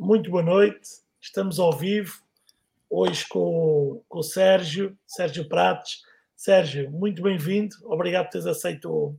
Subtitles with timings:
[0.00, 0.88] muito boa noite.
[1.20, 2.22] Estamos ao vivo,
[2.88, 6.00] hoje com, com o Sérgio, Sérgio Prates.
[6.34, 7.76] Sérgio, muito bem-vindo.
[7.84, 9.18] Obrigado por teres aceito o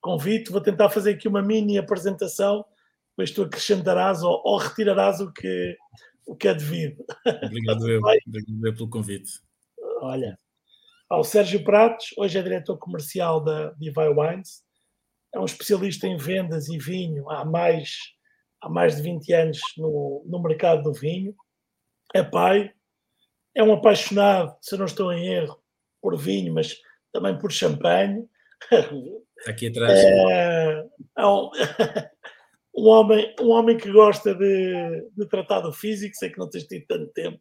[0.00, 0.52] convite.
[0.52, 2.64] Vou tentar fazer aqui uma mini apresentação,
[3.10, 5.76] depois tu acrescentarás ou, ou retirarás o que,
[6.24, 7.04] o que é devido.
[7.26, 8.00] Obrigado, eu.
[8.00, 9.32] Obrigado pelo convite.
[10.00, 10.38] Olha,
[11.10, 14.62] ao Sérgio Prates, hoje é diretor comercial da Divine Wines.
[15.34, 18.12] É um especialista em vendas e vinho há mais
[18.62, 21.34] há mais de 20 anos no, no mercado do vinho,
[22.14, 22.72] é pai,
[23.54, 25.60] é um apaixonado, se não estou em erro,
[26.00, 26.76] por vinho, mas
[27.12, 28.26] também por champanhe.
[29.46, 29.98] Aqui atrás.
[29.98, 31.50] É, é um,
[32.76, 36.64] um, homem, um homem que gosta de, de tratar do físico, sei que não tens
[36.64, 37.40] tido tanto tempo,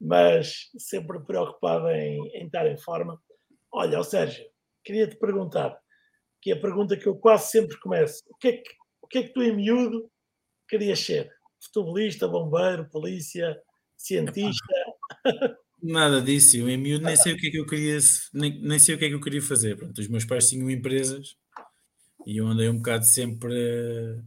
[0.00, 3.20] mas sempre preocupado em, em estar em forma.
[3.72, 4.44] Olha, Sérgio,
[4.84, 5.78] queria te perguntar,
[6.42, 9.18] que é a pergunta que eu quase sempre começo: o que é que, o que,
[9.18, 10.10] é que tu, em miúdo,
[10.68, 11.30] querias ser?
[11.60, 13.60] Futebolista, bombeiro, polícia,
[13.96, 14.74] cientista?
[15.82, 17.98] Nada disso, eu em miúdo nem sei o que é que eu queria,
[18.32, 19.76] nem, nem sei o que é que eu queria fazer.
[19.76, 21.36] Pronto, os meus pais tinham empresas
[22.26, 24.24] e eu andei um bocado sempre uh,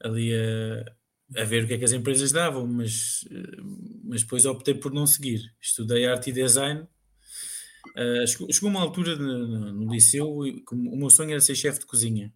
[0.00, 4.46] ali a, a, ver o que é que as empresas davam, mas, uh, mas depois
[4.46, 5.42] optei por não seguir.
[5.60, 6.86] Estudei arte e design.
[7.88, 11.80] Uh, chegou, chegou, uma altura no, no, no liceu, o meu sonho era ser chefe
[11.80, 12.32] de cozinha.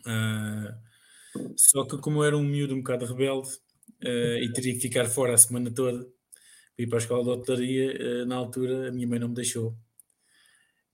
[0.00, 0.89] Uh,
[1.56, 3.48] só que como eu era um miúdo um bocado rebelde
[4.02, 6.04] uh, e teria que ficar fora a semana toda
[6.76, 9.34] para ir para a escola de hotelaria, uh, na altura a minha mãe não me
[9.34, 9.76] deixou.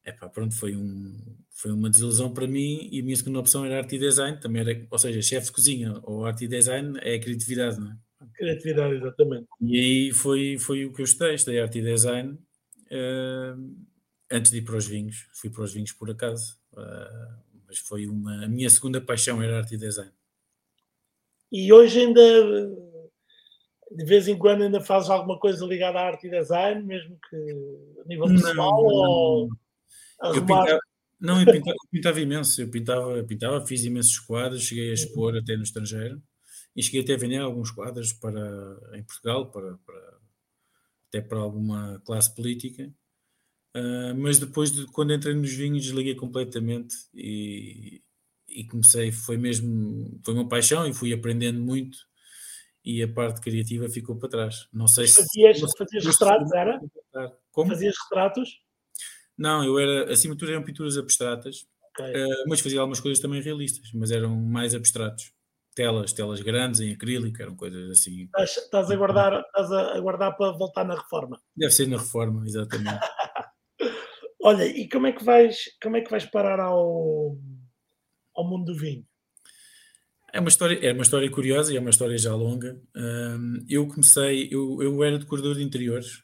[0.04, 3.78] Epá, pronto, foi, um, foi uma desilusão para mim e a minha segunda opção era
[3.78, 7.14] arte e design, também era, ou seja, chefe de cozinha ou arte e design é
[7.14, 7.96] a criatividade, não é?
[8.34, 9.46] Criatividade, exatamente.
[9.60, 13.86] E aí foi, foi o que eu estudei, estudei arte e design uh,
[14.30, 16.56] antes de ir para os vinhos, fui para os vinhos por acaso,
[17.66, 20.10] mas foi uma, a minha segunda paixão era arte e design.
[21.58, 22.20] E hoje ainda,
[23.90, 27.36] de vez em quando, ainda fazes alguma coisa ligada à arte e design, mesmo que
[28.02, 28.82] a nível pessoal?
[28.82, 29.48] Não, ou
[30.34, 30.78] eu pintava,
[31.18, 32.60] não, eu pintava, eu pintava, imenso.
[32.60, 35.40] Eu pintava, pintava, fiz imensos quadros, cheguei a expor uhum.
[35.40, 36.22] até no estrangeiro
[36.76, 40.18] e cheguei até a vender alguns quadros para, em Portugal, para, para
[41.08, 42.92] até para alguma classe política.
[43.74, 48.02] Uh, mas depois, de, quando entrei nos vinhos, desliguei completamente e,
[48.56, 51.98] e comecei, foi mesmo, foi uma paixão e fui aprendendo muito
[52.82, 54.66] e a parte criativa ficou para trás.
[54.72, 55.76] Não sei fazias, se...
[55.76, 56.80] Fazias retratos, era?
[57.50, 57.68] Como?
[57.68, 58.58] Fazias retratos?
[59.36, 62.24] Não, eu era, acima de tudo eram pinturas abstratas, okay.
[62.24, 65.34] uh, mas fazia algumas coisas também realistas, mas eram mais abstratos.
[65.74, 68.22] Telas, telas grandes em acrílico, eram coisas assim.
[68.24, 71.38] Estás, estás a guardar, estás a guardar para voltar na reforma.
[71.54, 72.98] Deve ser na reforma, exatamente.
[74.42, 77.36] Olha, e como é que vais, como é que vais parar ao
[78.36, 79.04] ao mundo do vinho?
[80.32, 82.78] É uma história, é uma história curiosa e é uma história já longa.
[83.68, 86.22] Eu comecei, eu, eu era decorador de interiores,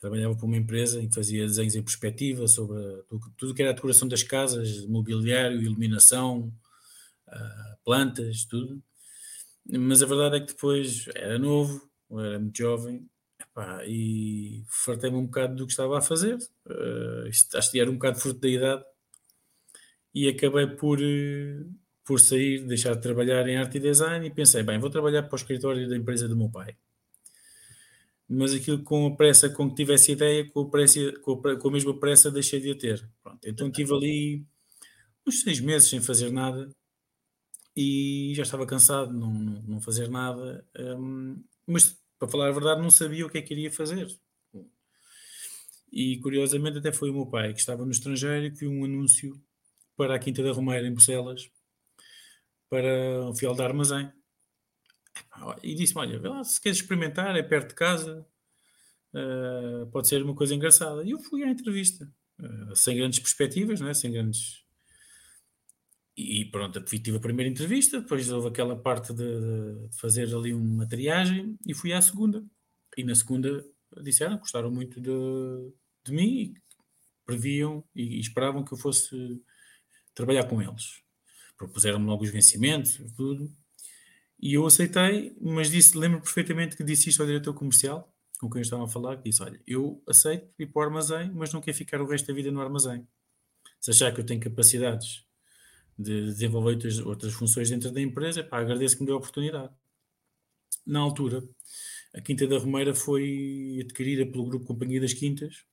[0.00, 2.80] trabalhava para uma empresa em que fazia desenhos em perspectiva sobre
[3.36, 6.50] tudo, que era a decoração das casas, mobiliário, iluminação,
[7.28, 8.82] uh, plantas, tudo.
[9.70, 13.06] Mas a verdade é que depois era novo, era muito jovem,
[13.86, 16.38] e fartei-me um bocado do que estava a fazer.
[16.66, 18.84] Uh, isto, acho que era um bocado fruto da idade
[20.14, 21.64] e acabei por, eh,
[22.04, 25.34] por sair, deixar de trabalhar em arte e design e pensei, bem, vou trabalhar para
[25.34, 26.76] o escritório da empresa do meu pai.
[28.28, 31.68] Mas aquilo com a pressa com que tivesse ideia, com a, pressa, com a, com
[31.68, 33.08] a mesma pressa deixei de a ter.
[33.22, 34.46] Pronto, então tive ali
[35.26, 36.70] uns seis meses sem fazer nada
[37.76, 40.64] e já estava cansado de não, não, não fazer nada.
[40.78, 44.08] Um, mas, para falar a verdade, não sabia o que é que iria fazer.
[45.92, 49.40] E curiosamente até foi o meu pai que estava no estrangeiro que viu um anúncio
[50.00, 51.50] para a Quinta da Romeira, em Bruxelas,
[52.70, 54.10] para o fiel da armazém.
[55.62, 58.26] E disse-me: Olha, lá, se queres experimentar, é perto de casa,
[59.12, 61.04] uh, pode ser uma coisa engraçada.
[61.04, 62.10] E eu fui à entrevista,
[62.40, 63.92] uh, sem grandes perspectivas, né?
[63.92, 64.64] sem grandes.
[66.16, 69.22] E pronto, tive a primeira entrevista, depois houve aquela parte de,
[69.86, 72.42] de fazer ali uma triagem e fui à segunda.
[72.96, 73.62] E na segunda
[74.02, 75.10] disseram, gostaram muito de,
[76.06, 76.54] de mim,
[77.26, 79.42] previam e, e esperavam que eu fosse
[80.14, 81.00] trabalhar com eles.
[81.56, 83.50] Propuseram-me logo os vencimentos, tudo.
[84.38, 88.60] E eu aceitei, mas disse, lembro perfeitamente que disse isto ao diretor comercial, com quem
[88.60, 91.60] eu estava a falar, que disse, olha, eu aceito ir para o armazém, mas não
[91.60, 93.06] quero ficar o resto da vida no armazém.
[93.78, 95.26] Se achar que eu tenho capacidades
[95.98, 99.70] de desenvolver outras, outras funções dentro da empresa, pá, agradeço que me dê a oportunidade.
[100.86, 101.46] Na altura,
[102.14, 105.64] a Quinta da Romeira foi adquirida pelo Grupo Companhia das Quintas,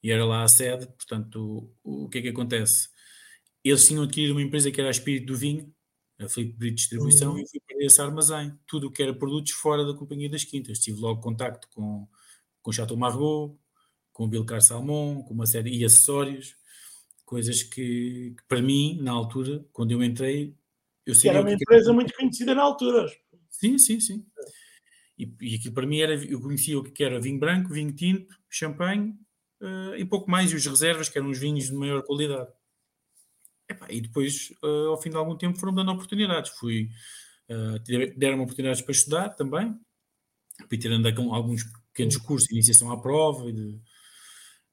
[0.00, 2.88] e era lá a sede, portanto, o, o que é que acontece?
[3.64, 5.72] Eles tinham adquirido uma empresa que era a Espírito do Vinho,
[6.18, 7.38] a Filipe Brito Distribuição, Uhum.
[7.38, 8.52] e fui para esse armazém.
[8.66, 10.78] Tudo o que era produtos fora da Companhia das Quintas.
[10.78, 12.08] Tive logo contacto com,
[12.60, 13.56] com o Chateau Margaux,
[14.12, 16.56] com o Bilcar Salmon, com uma série e acessórios,
[17.24, 20.54] coisas que, que para mim, na altura, quando eu entrei,
[21.04, 23.06] eu era uma que empresa muito conhecida na altura.
[23.50, 24.24] Sim, sim, sim.
[25.18, 28.34] E, e aquilo para mim era, eu conhecia o que era vinho branco, vinho tinto,
[28.48, 29.14] champanhe
[29.60, 32.50] eh, e pouco mais, e os reservas, que eram os vinhos de maior qualidade.
[33.72, 36.50] Epá, e depois, eh, ao fim de algum tempo, foram dando oportunidades.
[36.52, 36.90] Fui,
[37.84, 39.74] tive- deram-me oportunidades para estudar também,
[40.68, 43.80] fui tirando alguns pequenos cursos de iniciação à prova e, de,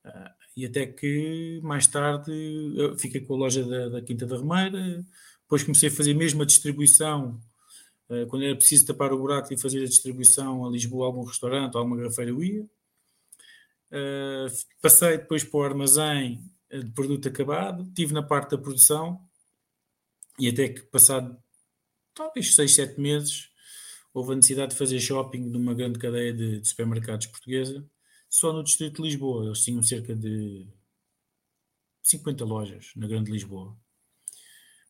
[0.05, 2.31] ah, e até que mais tarde
[2.97, 5.05] fiquei com a loja da, da Quinta da Romeira,
[5.41, 7.39] depois comecei a fazer mesmo a distribuição
[8.09, 11.23] Uh, quando era preciso tapar o buraco e fazer a distribuição a Lisboa, a algum
[11.23, 12.63] restaurante, a alguma grafeira, eu ia.
[13.91, 14.49] Uh,
[14.81, 19.19] passei depois para o armazém uh, de produto acabado, estive na parte da produção
[20.37, 21.37] e até que passado
[22.13, 23.49] talvez 6, 7 meses
[24.13, 27.87] houve a necessidade de fazer shopping de uma grande cadeia de, de supermercados portuguesa,
[28.29, 29.45] só no distrito de Lisboa.
[29.45, 30.67] Eles tinham cerca de
[32.03, 33.77] 50 lojas na grande Lisboa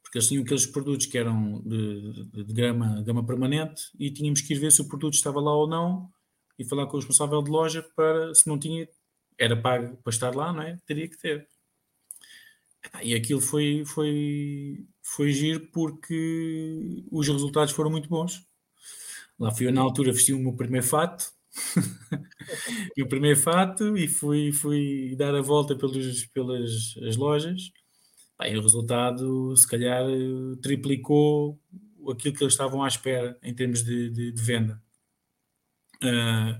[0.09, 4.55] porque eles tinham aqueles produtos que eram de, de, de gama permanente e tínhamos que
[4.55, 6.09] ir ver se o produto estava lá ou não
[6.57, 8.87] e falar com o responsável de loja para, se não tinha,
[9.37, 10.79] era pago para estar lá, não é?
[10.87, 11.47] Teria que ter.
[13.03, 18.45] E aquilo foi, foi, foi giro porque os resultados foram muito bons.
[19.39, 21.31] Lá fui eu na altura, vesti o meu primeiro fato,
[22.99, 27.71] o primeiro fato e fui, fui dar a volta pelos, pelas as lojas
[28.39, 30.05] Bem, o resultado, se calhar,
[30.61, 31.59] triplicou
[32.09, 34.81] aquilo que eles estavam à espera em termos de, de, de venda.
[36.01, 36.55] Uh,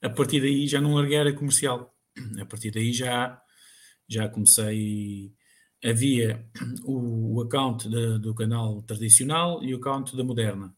[0.00, 1.92] a partir daí já não larguei a comercial.
[2.40, 3.42] A partir daí já,
[4.08, 5.34] já comecei.
[5.84, 6.42] Havia
[6.84, 10.74] o, o account de, do canal tradicional e o account da moderna.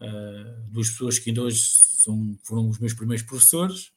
[0.00, 3.92] Uh, duas pessoas que ainda hoje são, foram os meus primeiros professores.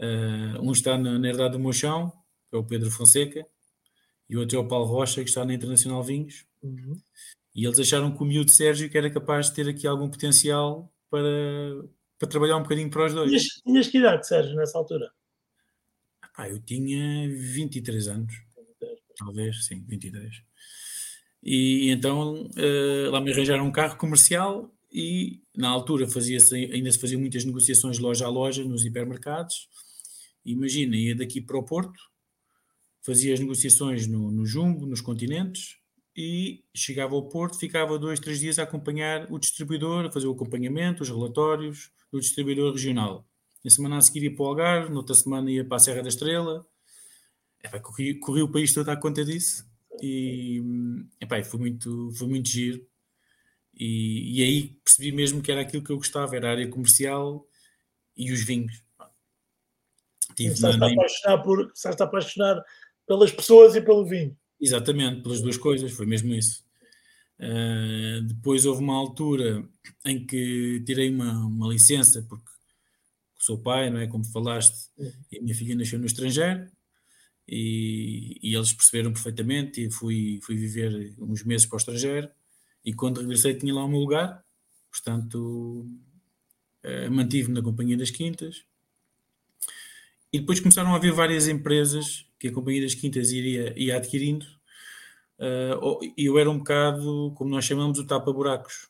[0.00, 2.10] Uh, um está na, na herdade do meu chão,
[2.48, 3.46] que é o Pedro Fonseca,
[4.28, 6.46] e o outro é o Paulo Rocha, que está na Internacional Vinhos.
[6.62, 6.98] Uhum.
[7.54, 10.90] E eles acharam que o miúdo Sérgio que era capaz de ter aqui algum potencial
[11.10, 11.28] para,
[12.18, 13.28] para trabalhar um bocadinho para os dois.
[13.28, 15.12] Tinhas, tinhas que idade, Sérgio, nessa altura?
[16.34, 18.32] Ah, eu tinha 23 anos,
[19.16, 20.42] talvez, sim, 23.
[21.42, 26.98] E então uh, lá me arranjaram um carro comercial e na altura fazia ainda se
[26.98, 29.68] faziam muitas negociações loja a loja nos hipermercados.
[30.44, 31.98] Imagina, ia daqui para o Porto,
[33.00, 35.76] fazia as negociações no, no Jumbo, nos continentes,
[36.16, 40.32] e chegava ao Porto, ficava dois, três dias a acompanhar o distribuidor, a fazer o
[40.32, 43.26] acompanhamento, os relatórios do distribuidor regional.
[43.64, 46.08] Na semana a seguir ia para o Algarve, noutra semana ia para a Serra da
[46.08, 46.66] Estrela.
[47.62, 49.64] Epá, corri, corri o país todo à conta disso
[50.00, 50.60] e
[51.20, 52.84] epá, foi, muito, foi muito giro.
[53.74, 57.46] E, e, aí percebi mesmo que era aquilo que eu gostava, era a área comercial
[58.16, 58.82] e os vinhos.
[60.36, 62.64] Tive Estás a apaixonar por, estás a apaixonar
[63.06, 64.36] pelas pessoas e pelo vinho.
[64.60, 66.64] Exatamente, pelas duas coisas, foi mesmo isso.
[67.38, 69.68] Uh, depois houve uma altura
[70.04, 72.50] em que tirei uma, uma licença, porque
[73.38, 74.06] sou pai, não é?
[74.06, 75.12] Como falaste, uhum.
[75.30, 76.70] e a minha filha nasceu no estrangeiro,
[77.48, 82.28] e, e, eles perceberam perfeitamente, e fui, fui viver uns meses para o estrangeiro,
[82.84, 84.44] e quando regressei tinha lá o meu lugar,
[84.90, 85.86] portanto
[86.84, 88.64] uh, mantive-me na Companhia das Quintas,
[90.32, 94.46] e depois começaram a haver várias empresas que a Companhia das Quintas iria, ia adquirindo.
[95.38, 98.88] Uh, e eu era um bocado, como nós chamamos, o tapa-buracos.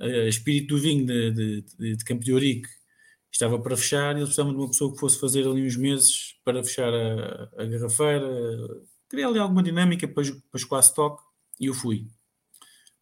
[0.00, 2.68] A espírito do vinho de, de, de, de Campo de Ourique
[3.38, 6.34] estava para fechar e eles precisavam de uma pessoa que fosse fazer ali uns meses
[6.44, 8.28] para fechar a, a garrafeira.
[9.08, 11.22] Queria ali alguma dinâmica para, para escoar stock
[11.60, 12.08] e eu fui.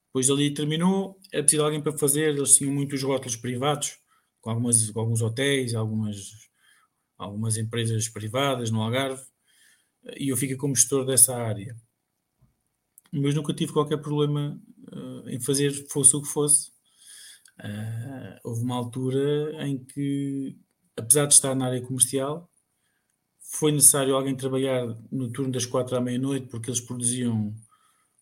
[0.08, 3.98] Depois ali terminou, era preciso alguém para fazer, eles tinham muitos rótulos privados,
[4.40, 6.46] com, algumas, com alguns hotéis, algumas
[7.18, 9.22] algumas empresas privadas no Algarve
[10.18, 11.74] e eu fiquei como gestor dessa área.
[13.10, 14.60] Mas nunca tive qualquer problema
[14.92, 16.75] uh, em fazer fosse o que fosse.
[17.58, 20.58] Uh, houve uma altura em que,
[20.96, 22.50] apesar de estar na área comercial,
[23.40, 27.54] foi necessário alguém trabalhar no turno das quatro à meia-noite porque eles produziam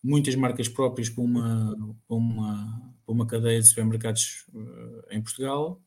[0.02, 1.76] muitas marcas próprias para uma,
[2.06, 5.82] para uma, para uma cadeia de supermercados uh, em Portugal.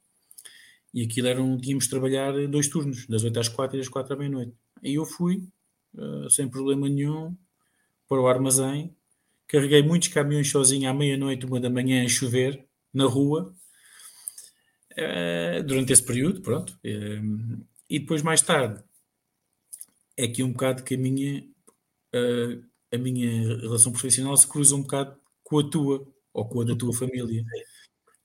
[0.93, 3.89] E aquilo era um, tínhamos de trabalhar dois turnos, das 8 às 4 e das
[3.89, 4.53] 4 à meia-noite.
[4.81, 5.47] E eu fui,
[5.93, 7.37] uh, sem problema nenhum,
[8.07, 8.95] para o armazém,
[9.47, 12.66] carreguei muitos caminhões sozinho à meia-noite, uma da manhã, a chover,
[12.97, 13.55] na rua,
[14.93, 16.73] uh, durante esse período, pronto.
[16.83, 18.83] Uh, e depois, mais tarde,
[20.17, 21.43] é aqui um bocado que a minha,
[22.91, 26.75] a minha relação profissional se cruza um bocado com a tua ou com a da
[26.75, 27.43] tua família,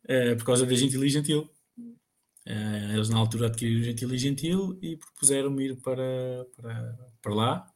[0.05, 1.51] uh, por causa da Gentil e Gentil.
[2.47, 7.73] Uh, eles na altura adquiriram Gentil e Gentil e propuseram-me ir para, para, para lá.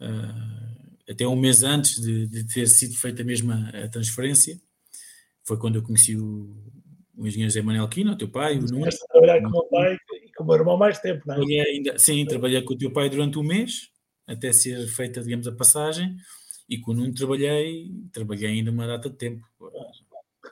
[0.00, 4.58] Uh, até um mês antes de, de, ter sido feita mesmo a, a transferência,
[5.44, 6.56] foi quando eu conheci o,
[7.16, 8.88] o engenheiro José Manuel Quino, o teu pai, o Nuno.
[9.10, 11.60] trabalhar com o meu pai e com o meu irmão mais tempo, não é?
[11.62, 13.90] Ainda, sim, trabalhei com o teu pai durante um mês,
[14.26, 16.16] até ser feita, digamos, a passagem,
[16.68, 19.46] e com o Nuno trabalhei, trabalhei ainda uma data de tempo.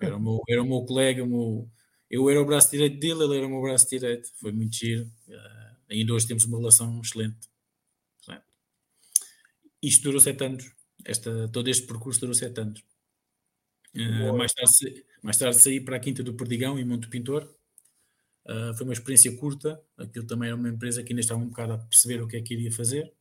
[0.00, 1.70] Era o meu, era o meu colega, o meu,
[2.10, 4.28] eu era o braço direito dele, ele era o meu braço direito.
[4.36, 5.04] Foi muito giro.
[5.26, 7.52] Uh, ainda hoje temos uma relação excelente.
[9.82, 10.72] Isto durou sete anos.
[11.04, 12.84] Esta, todo este percurso durou sete anos.
[13.94, 17.48] Uh, mais, tarde, mais tarde saí para a Quinta do Perdigão, em Monte Pintor.
[18.46, 19.80] Uh, foi uma experiência curta.
[19.96, 22.42] Aquilo também era uma empresa que ainda estava um bocado a perceber o que é
[22.42, 23.12] que iria fazer.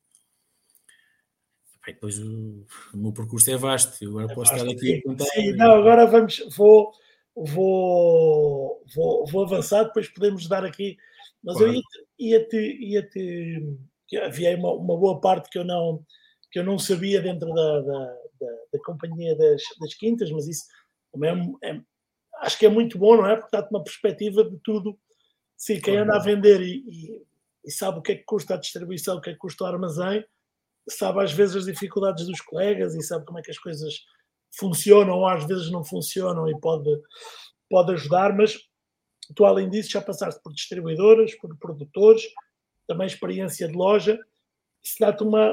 [1.86, 4.04] Bem, depois o, o, meu percurso é vasto.
[4.04, 5.26] Eu agora é posso vasto, estar aqui sim, a contar.
[5.26, 6.94] Sim, não, agora vamos, vou,
[7.36, 10.98] vou, vou, vou avançar, depois podemos dar aqui.
[11.44, 11.74] Mas claro.
[11.74, 12.12] eu ia-te.
[12.20, 13.78] Ia -te, ia -te,
[14.24, 16.06] havia uma, uma boa parte que eu não
[16.52, 20.66] que eu não sabia dentro da, da, da, da companhia das, das, quintas, mas isso
[21.12, 21.82] também é, é,
[22.42, 23.36] acho que é muito bom, não é?
[23.36, 24.98] Porque dá-te uma perspectiva de tudo.
[25.56, 27.24] Sim, quem anda a vender e, e,
[27.66, 29.68] e, sabe o que é que custa a distribuição, o que é que custa o
[29.68, 30.26] armazém,
[30.90, 34.04] sabe às vezes as dificuldades dos colegas e sabe como é que as coisas
[34.58, 36.90] funcionam ou às vezes não funcionam e pode,
[37.70, 38.58] pode ajudar, mas
[39.36, 42.24] tu além disso já passaste por distribuidoras, por produtores,
[42.88, 44.20] também experiência de loja,
[44.84, 45.52] isso dá-te uma,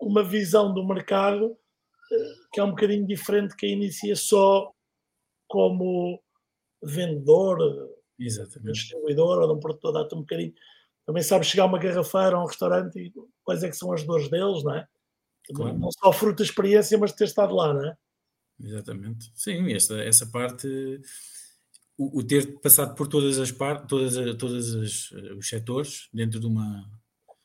[0.00, 1.56] uma visão do mercado
[2.52, 4.72] que é um bocadinho diferente que inicia só
[5.48, 6.22] como
[6.82, 7.58] vendedor,
[8.18, 8.72] Exatamente.
[8.72, 10.52] distribuidor ou de um produtor, dá-te um bocadinho.
[11.06, 13.92] Também sabes chegar a uma garrafeira ou a um restaurante e quais é que são
[13.92, 14.86] as dores deles, não é?
[15.54, 15.78] Claro.
[15.78, 17.96] Não só fruto da experiência, mas de ter estado lá, não é?
[18.60, 19.32] Exatamente.
[19.34, 20.68] Sim, essa, essa parte,
[21.98, 26.46] o, o ter passado por todas as partes, todas, todas as, os setores dentro de
[26.46, 26.88] uma,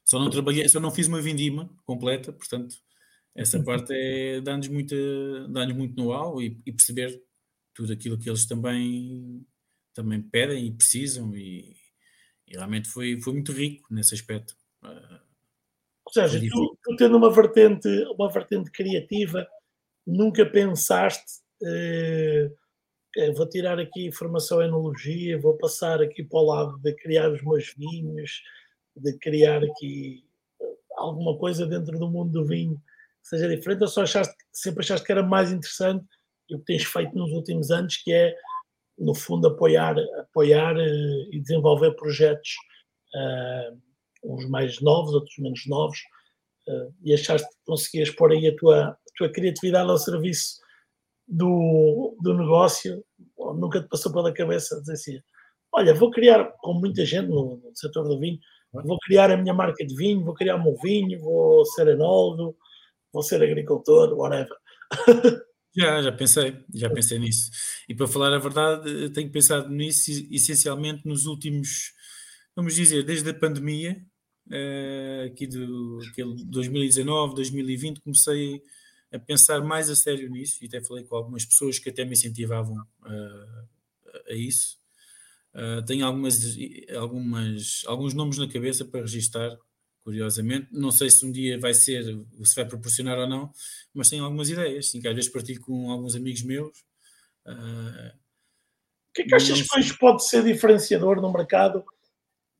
[0.05, 2.75] só não trabalhei, só não fiz uma vindima completa, portanto,
[3.37, 4.95] essa parte é muito,
[5.49, 7.23] dar muito know-how e, e, perceber
[7.73, 9.45] tudo aquilo que eles também,
[9.93, 11.75] também pedem e precisam e,
[12.47, 14.55] e realmente foi, foi muito rico nesse aspecto.
[14.83, 19.47] Ou seja, tu, tu, tendo uma vertente, uma vertente criativa,
[20.05, 21.41] nunca pensaste
[23.17, 27.31] eh, vou tirar aqui formação em enologia, vou passar aqui para o lado de criar
[27.31, 28.43] os meus vinhos,
[28.95, 30.23] de criar aqui
[30.61, 32.81] eh, alguma coisa dentro do mundo do vinho
[33.27, 36.05] seja diferente, ou só achaste, sempre achaste que era mais interessante
[36.49, 38.33] e o que tens feito nos últimos anos, que é,
[38.97, 42.51] no fundo, apoiar, apoiar uh, e desenvolver projetos,
[43.13, 43.77] uh,
[44.23, 45.99] uns mais novos, outros menos novos,
[46.67, 50.59] uh, e achaste que conseguias pôr aí a tua, a tua criatividade ao serviço
[51.27, 53.03] do, do negócio,
[53.55, 55.19] nunca te passou pela cabeça dizer assim,
[55.73, 58.39] olha, vou criar, como muita gente no, no setor do vinho,
[58.71, 62.55] vou criar a minha marca de vinho, vou criar o meu vinho, vou ser enólogo,
[63.11, 64.55] vou ser agricultor, whatever.
[65.75, 67.51] Já, já pensei, já pensei nisso.
[67.87, 71.93] E para falar a verdade, tenho pensado nisso essencialmente nos últimos,
[72.55, 74.03] vamos dizer, desde a pandemia,
[74.49, 75.99] eh, aqui do
[76.47, 78.63] 2019, 2020, comecei
[79.11, 82.13] a pensar mais a sério nisso e até falei com algumas pessoas que até me
[82.13, 83.65] incentivavam a,
[84.29, 84.77] a isso.
[85.53, 86.57] Uh, tenho algumas,
[86.95, 89.57] algumas, alguns nomes na cabeça para registar,
[90.07, 90.69] curiosamente.
[90.71, 92.05] Não sei se um dia vai ser,
[92.41, 93.51] se vai proporcionar ou não,
[93.93, 96.79] mas tenho algumas ideias, sim, que às vezes partilho com alguns amigos meus.
[97.45, 98.15] Uh,
[99.09, 101.83] o que é que achas que hoje pode ser diferenciador no mercado?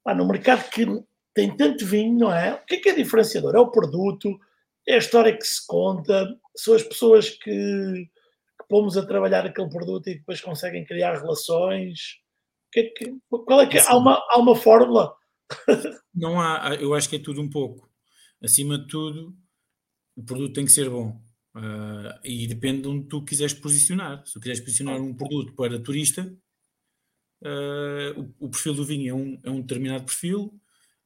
[0.06, 0.86] Ah, no mercado que
[1.34, 2.56] tem tanto vinho, não é?
[2.56, 3.56] O que é que é diferenciador?
[3.56, 4.38] É o produto,
[4.86, 9.70] é a história que se conta, são as pessoas que, que pomos a trabalhar aquele
[9.70, 12.18] produto e depois conseguem criar relações
[12.74, 13.88] que, que, qual é que é?
[13.88, 15.16] Há uma, há uma fórmula?
[16.14, 17.90] Não há, eu acho que é tudo um pouco.
[18.42, 19.36] Acima de tudo,
[20.16, 21.22] o produto tem que ser bom.
[21.56, 24.26] Uh, e depende de onde tu quiseres posicionar.
[24.26, 26.24] Se tu quiseres posicionar um produto para turista,
[27.44, 30.60] uh, o, o, perfil do vinho é um, é um determinado perfil,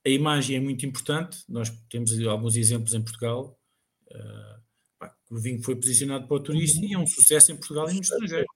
[0.05, 1.43] a imagem é muito importante.
[1.48, 3.57] Nós temos alguns exemplos em Portugal.
[4.07, 4.62] Uh,
[5.00, 7.93] pá, o vinho foi posicionado para o turista e é um sucesso em Portugal e
[7.93, 8.48] no estrangeiro.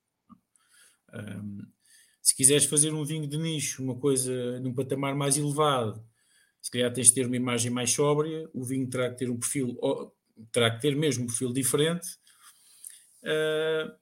[2.25, 6.03] Se quiseres fazer um vinho de nicho, uma coisa num patamar mais elevado,
[6.59, 9.37] se calhar tens de ter uma imagem mais sóbria, o vinho terá que ter um
[9.37, 9.77] perfil,
[10.51, 12.07] terá que ter mesmo um perfil diferente,
[13.21, 13.93] uh,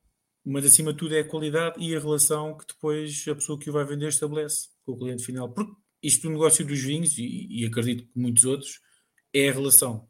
[0.46, 3.70] mas acima de tudo é a qualidade e a relação que depois a pessoa que
[3.70, 5.52] o vai vender estabelece com o cliente final.
[5.52, 8.80] Porque isto do negócio dos vinhos, e, e acredito que muitos outros,
[9.34, 10.08] é a relação.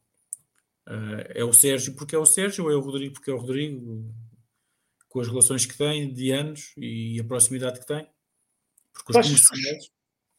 [0.87, 3.39] Uh, é o Sérgio porque é o Sérgio, ou é o Rodrigo porque é o
[3.39, 4.13] Rodrigo.
[5.13, 8.09] Com as relações que tem de anos e a proximidade que tem.
[8.91, 9.91] Porque os comerciais,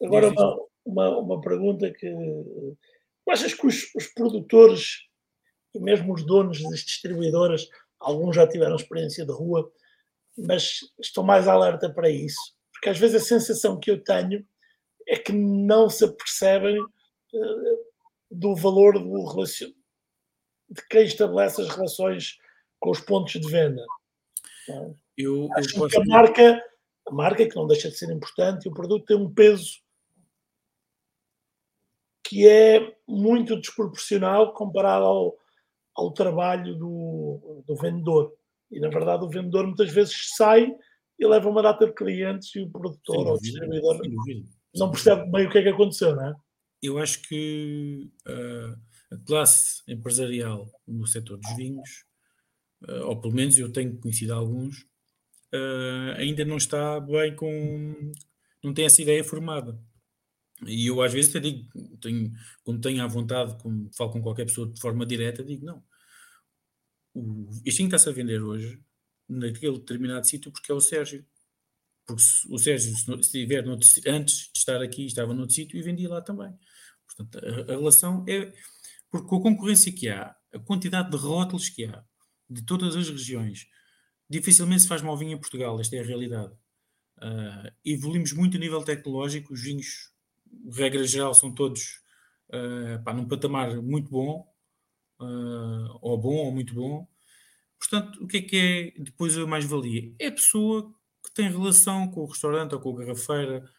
[0.03, 2.13] agora uma, uma, uma, pergunta que
[3.29, 5.05] achas que os, os, produtores
[5.73, 9.71] e mesmo os donos das distribuidoras, alguns já tiveram experiência de rua,
[10.37, 12.53] mas estão mais alerta para isso?
[12.73, 14.45] Porque às vezes a sensação que eu tenho
[15.07, 17.85] é que não se apercebem uh,
[18.29, 19.71] do valor do relacion...
[20.69, 22.37] de quem estabelece as relações
[22.77, 23.81] com os pontos de venda.
[25.17, 26.63] Eu, Acho eu que a marca,
[27.07, 29.79] a marca, que não deixa de ser importante, e o produto tem um peso
[32.23, 35.37] que é muito desproporcional comparado ao,
[35.95, 38.33] ao trabalho do, do vendedor.
[38.71, 40.75] E, na verdade, o vendedor muitas vezes sai
[41.19, 44.01] e leva uma data de clientes e o produtor ou o distribuidor
[44.75, 46.33] não percebe bem o que é que aconteceu, não é?
[46.81, 52.05] Eu acho que uh, a classe empresarial no setor dos vinhos,
[53.05, 54.81] ou pelo menos eu tenho conhecido alguns,
[55.53, 58.11] uh, ainda não está bem com.
[58.63, 59.79] não tem essa ideia formada.
[60.65, 61.67] E eu às vezes até digo,
[61.99, 62.31] tenho,
[62.63, 65.83] quando tenho à vontade, como falo com qualquer pessoa de forma direta, digo, não,
[67.13, 68.81] o, este está-se a vender hoje
[69.27, 71.25] naquele determinado sítio porque é o Sérgio.
[72.05, 73.65] Porque se, o Sérgio, se estiver
[74.07, 76.53] antes de estar aqui, estava noutro sítio e vendia lá também.
[77.07, 78.51] Portanto, a, a, relação é.
[79.09, 82.03] Porque com a concorrência que há, a quantidade de rótulos que há,
[82.49, 83.67] de todas as regiões,
[84.29, 86.53] dificilmente se faz mal vinho em Portugal, esta é a realidade.
[87.17, 90.11] Uh, evoluímos muito a nível tecnológico, os vinhos,
[90.73, 92.01] regra geral, são todos
[92.49, 94.45] uh, pá, num patamar muito bom,
[95.19, 97.07] uh, ou bom ou muito bom.
[97.79, 100.13] Portanto, o que é que é depois a mais-valia?
[100.19, 100.93] É a pessoa
[101.25, 103.69] que tem relação com o restaurante ou com a garrafeira,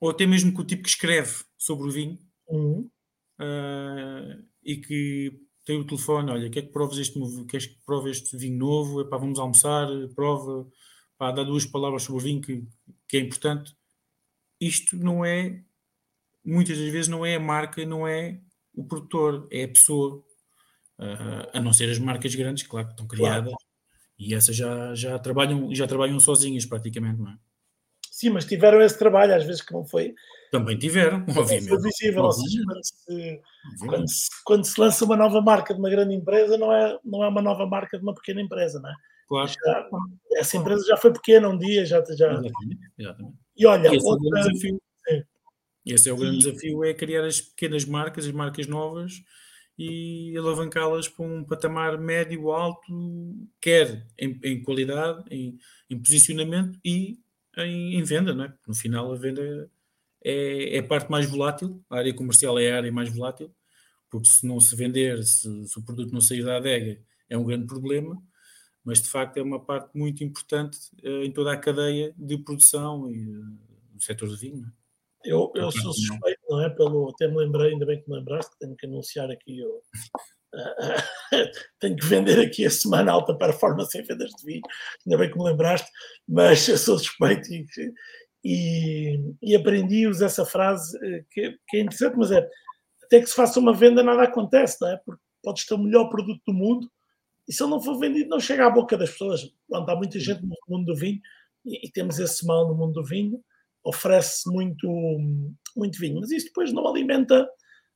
[0.00, 2.90] ou até mesmo com o tipo que escreve sobre o vinho, uhum.
[3.40, 8.34] uh, e que tem o telefone, olha, quer que proves este, queres que prove este
[8.38, 9.02] vinho novo?
[9.02, 10.66] Epá, vamos almoçar, prova,
[11.18, 12.66] pá, dá duas palavras sobre o vinho que,
[13.06, 13.76] que é importante.
[14.58, 15.62] Isto não é,
[16.42, 18.40] muitas das vezes não é a marca, não é
[18.74, 20.24] o produtor, é a pessoa
[21.00, 23.64] Uh, a não ser as marcas grandes, claro, que estão criadas claro.
[24.18, 27.38] e essas já, já, trabalham, já trabalham sozinhas praticamente, não é?
[28.10, 30.12] Sim, mas tiveram esse trabalho, às vezes que não foi.
[30.50, 31.68] Também tiveram, obviamente.
[31.68, 33.40] Foi visível, ou seja, quando se,
[33.86, 37.22] quando, se, quando se, lança uma nova marca de uma grande empresa, não é, não
[37.22, 38.94] é uma nova marca de uma pequena empresa, não é?
[39.28, 39.48] Claro.
[39.48, 39.88] Já,
[40.36, 42.02] essa empresa já foi pequena um dia, já.
[42.16, 42.32] já...
[42.32, 43.36] Exatamente, exatamente.
[43.56, 44.26] E olha, esse, outra...
[44.26, 44.82] é o desafio.
[45.84, 46.38] esse é o grande e...
[46.38, 49.22] desafio, é criar as pequenas marcas, as marcas novas
[49.78, 52.80] e alavancá-las para um patamar médio alto,
[53.60, 55.56] quer em, em qualidade, em,
[55.88, 57.18] em, posicionamento e
[57.56, 58.54] em, em, venda, não é?
[58.66, 59.70] No final a venda
[60.28, 63.50] é, é, a parte mais volátil, a área comercial é a área mais volátil,
[64.10, 67.44] porque se não se vender, se, se o produto não sair da adega, é um
[67.44, 68.20] grande problema,
[68.84, 73.10] mas de facto é uma parte muito importante uh, em toda a cadeia de produção
[73.10, 73.42] e uh,
[73.92, 74.66] do setor de vinho.
[75.24, 75.32] É?
[75.32, 76.70] Eu, eu sou suspeito, não é?
[76.70, 79.58] Pelo, até me lembrei, ainda bem que me lembraste, que tenho que anunciar aqui.
[79.58, 79.82] Eu,
[81.80, 84.62] tenho que vender aqui a semana alta performance em vendas de vinho,
[85.06, 85.90] ainda bem que me lembraste,
[86.26, 87.66] mas eu sou suspeito e,
[88.44, 92.48] e, e aprendi a usar essa frase eh, que, que, é interessante, mas é
[93.04, 94.96] até que se faça uma venda nada acontece, não é?
[95.04, 96.90] Porque podes ter o melhor produto do mundo
[97.48, 99.40] e se ele não for vendido não chega à boca das pessoas.
[99.68, 101.20] Pronto, há muita gente no mundo do vinho
[101.64, 103.42] e, e temos esse mal no mundo do vinho
[103.84, 104.86] oferece muito,
[105.76, 107.48] muito vinho, mas isso depois não alimenta,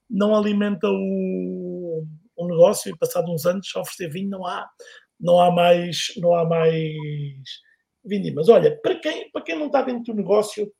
[0.08, 4.66] não alimenta o, o negócio e passado uns anos a oferecer vinho não há,
[5.20, 6.96] não há mais, não há mais
[8.04, 8.34] vinho.
[8.34, 10.72] Mas olha, para quem, para quem não está dentro do negócio,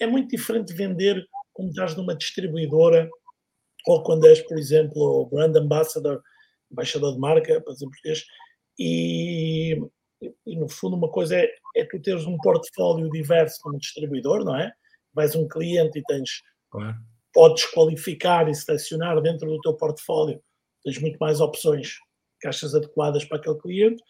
[0.00, 3.08] é muito diferente vender quando estás numa distribuidora
[3.86, 6.22] ou quando és, por exemplo, o brand ambassador,
[6.70, 8.24] embaixador de marca, para dizer português,
[8.78, 9.80] e
[10.46, 14.56] e no fundo uma coisa é, é tu teres um portfólio diverso como distribuidor, não
[14.56, 14.72] é?
[15.14, 16.96] Vais um cliente e tens claro.
[17.32, 20.42] podes qualificar e selecionar dentro do teu portfólio,
[20.82, 21.96] tens muito mais opções,
[22.40, 24.02] caixas adequadas para aquele cliente,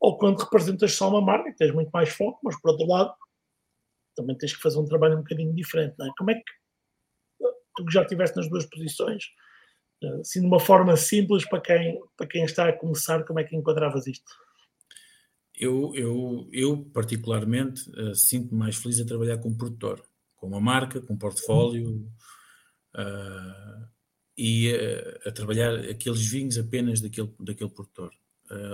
[0.00, 3.14] ou quando representas só uma marca, tens muito mais foco, mas por outro lado
[4.16, 6.10] também tens que fazer um trabalho um bocadinho diferente, não é?
[6.18, 6.42] Como é que
[7.76, 9.24] tu que já estiveste nas duas posições,
[10.20, 13.56] assim de uma forma simples para quem, para quem está a começar, como é que
[13.56, 14.32] enquadravas isto?
[15.58, 20.02] eu, eu, eu particularmente uh, sinto-me mais feliz a trabalhar com um produtor,
[20.36, 22.08] com uma marca, com um portfólio
[22.94, 23.88] uh,
[24.36, 28.12] e uh, a trabalhar aqueles vinhos apenas daquele, daquele produtor.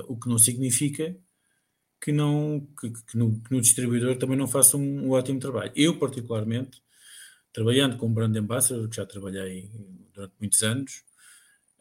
[0.09, 1.17] O que não significa
[2.01, 5.73] que, não, que, que, no, que, no, distribuidor também não faça um, um, ótimo trabalho.
[5.75, 6.83] Eu, particularmente,
[7.53, 9.71] trabalhando com brand ambassador, que já trabalhei
[10.13, 11.03] durante muitos anos,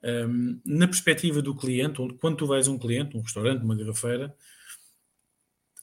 [0.03, 3.75] um, ehm, na perspectiva do cliente, quando tu vais a um cliente, um restaurante, uma
[3.75, 4.33] garrafeira,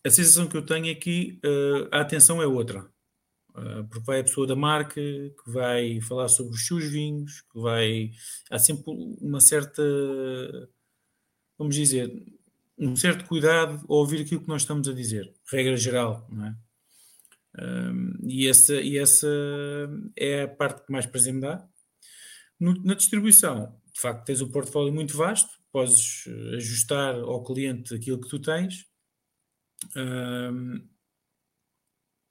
[0.05, 2.89] a sensação que eu tenho é que uh, a atenção é outra.
[3.51, 7.61] Uh, porque vai a pessoa da marca que vai falar sobre os seus vinhos, que
[7.61, 8.11] vai.
[8.51, 8.85] Há sempre
[9.21, 9.83] uma certa.
[11.61, 12.11] Vamos dizer,
[12.79, 16.57] um certo cuidado ao ouvir aquilo que nós estamos a dizer, regra geral, não é?
[17.63, 19.29] Um, e, essa, e essa
[20.17, 21.69] é a parte que mais prazer me dá.
[22.59, 27.95] No, na distribuição, de facto, tens um portfólio muito vasto, podes eh, ajustar ao cliente
[27.95, 28.87] aquilo que tu tens.
[29.95, 30.89] Um,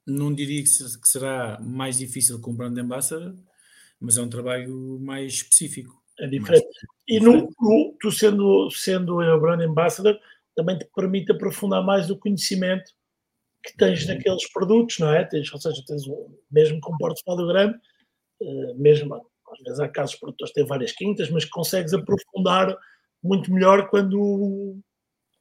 [0.08, 3.36] não diria que, será mais difícil com o brand ambassador,
[4.00, 5.99] mas é um trabalho mais específico.
[6.20, 6.64] É diferente.
[6.64, 6.72] Mais...
[7.08, 10.18] E no, no, tu sendo, sendo o brand ambassador,
[10.54, 12.92] também te permite aprofundar mais o conhecimento
[13.64, 14.14] que tens uhum.
[14.14, 15.24] naqueles produtos, não é?
[15.24, 17.78] Tens, ou seja, tens um, mesmo com um portfólio grande,
[18.42, 22.76] uh, mesmo às vezes há casos produtores que têm várias quintas, mas consegues aprofundar
[23.22, 24.78] muito melhor quando,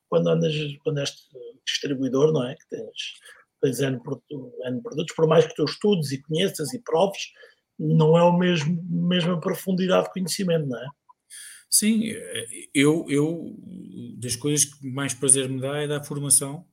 [0.09, 1.13] quando andas, quando és
[1.65, 2.55] distribuidor, não é?
[2.55, 3.13] Que tens,
[3.61, 3.99] tens N
[4.81, 7.31] produtos, por mais que tu estudes e conheças e proves,
[7.79, 10.87] não é o mesmo, mesma profundidade de conhecimento, não é?
[11.69, 12.03] Sim,
[12.73, 13.55] eu, eu
[14.17, 16.65] das coisas que mais prazer me dá é dar formação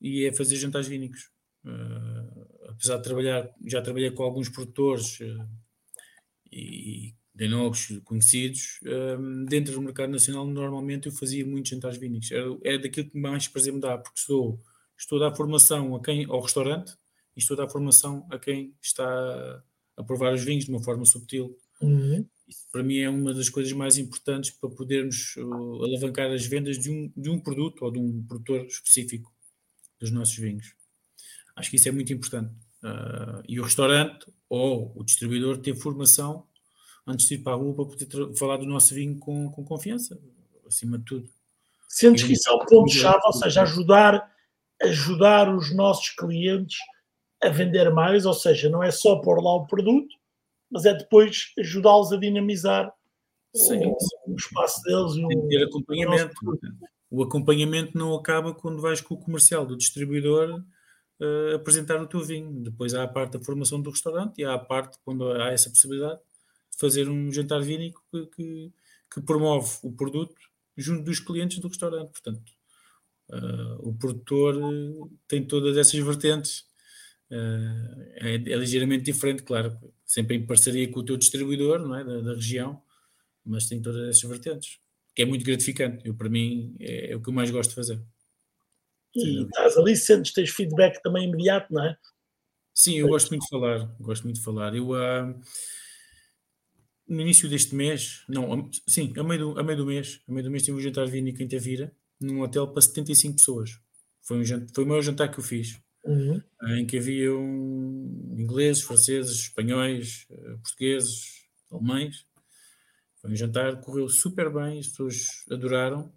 [0.00, 1.30] e é fazer jantares vínicos.
[1.64, 5.48] Uh, apesar de trabalhar, já trabalhei com alguns produtores uh,
[6.50, 12.30] e de novos conhecidos, uh, dentro do mercado nacional normalmente eu fazia muitos jantares vínicos.
[12.30, 14.62] Era, era daquilo que mais prazer me dá, porque estou,
[14.96, 16.92] estou a dar formação a quem, ao restaurante
[17.36, 19.62] e estou a dar formação a quem está
[20.00, 21.56] a provar os vinhos de uma forma subtil.
[21.80, 22.26] Uhum.
[22.48, 26.78] Isso para mim é uma das coisas mais importantes para podermos uh, alavancar as vendas
[26.78, 29.32] de um, de um produto ou de um produtor específico
[30.00, 30.74] dos nossos vinhos.
[31.54, 32.52] Acho que isso é muito importante.
[32.82, 36.46] Uh, e o restaurante ou o distribuidor ter formação
[37.06, 40.18] antes de ir para a rua para poder falar do nosso vinho com, com confiança,
[40.66, 41.28] acima de tudo.
[41.88, 44.32] Sentes que isso é o ponto-chave, ou seja, ajudar,
[44.82, 46.78] ajudar os nossos clientes
[47.42, 50.14] a vender mais, ou seja, não é só pôr lá o produto,
[50.70, 52.92] mas é depois ajudá-los a dinamizar
[53.54, 53.96] Sim, o,
[54.28, 55.14] o, espaço deles.
[55.14, 56.34] Tem o, ter acompanhamento.
[57.10, 60.62] O, o, acompanhamento não acaba quando vais com o comercial do distribuidor
[61.20, 62.62] uh, apresentar o teu vinho.
[62.62, 65.68] Depois há a parte da formação do restaurante e há a parte, quando há essa
[65.68, 66.20] possibilidade,
[66.70, 68.72] de fazer um jantar vínico que, que,
[69.12, 70.36] que promove o produto
[70.76, 72.10] junto dos clientes do restaurante.
[72.10, 72.52] Portanto,
[73.30, 74.54] uh, o produtor
[75.26, 76.69] tem todas essas vertentes
[77.30, 82.04] é, é, ligeiramente diferente, claro, sempre em parceria com o teu distribuidor não é?
[82.04, 82.82] da, da região,
[83.44, 84.80] mas tem todas essas vertentes,
[85.14, 86.06] que é muito gratificante.
[86.06, 88.02] Eu, para mim, é, é o que eu mais gosto de fazer.
[89.14, 91.96] E estás ali, sentes, tens feedback também imediato, não é?
[92.74, 94.74] Sim, eu gosto muito de falar, gosto muito de falar.
[94.74, 95.40] Eu, uh,
[97.08, 100.44] no início deste mês, não, sim, a meio do, a meio do mês, a meio
[100.44, 103.70] do mês tive um jantar vínico em Tavira, num hotel para 75 pessoas.
[104.22, 106.42] Foi, um, foi o maior jantar que eu fiz uhum.
[106.76, 107.42] em que haviam
[108.36, 112.24] ingleses, franceses, espanhóis, eh, portugueses, alemães.
[113.20, 116.12] Foi um jantar, correu super bem, as pessoas adoraram,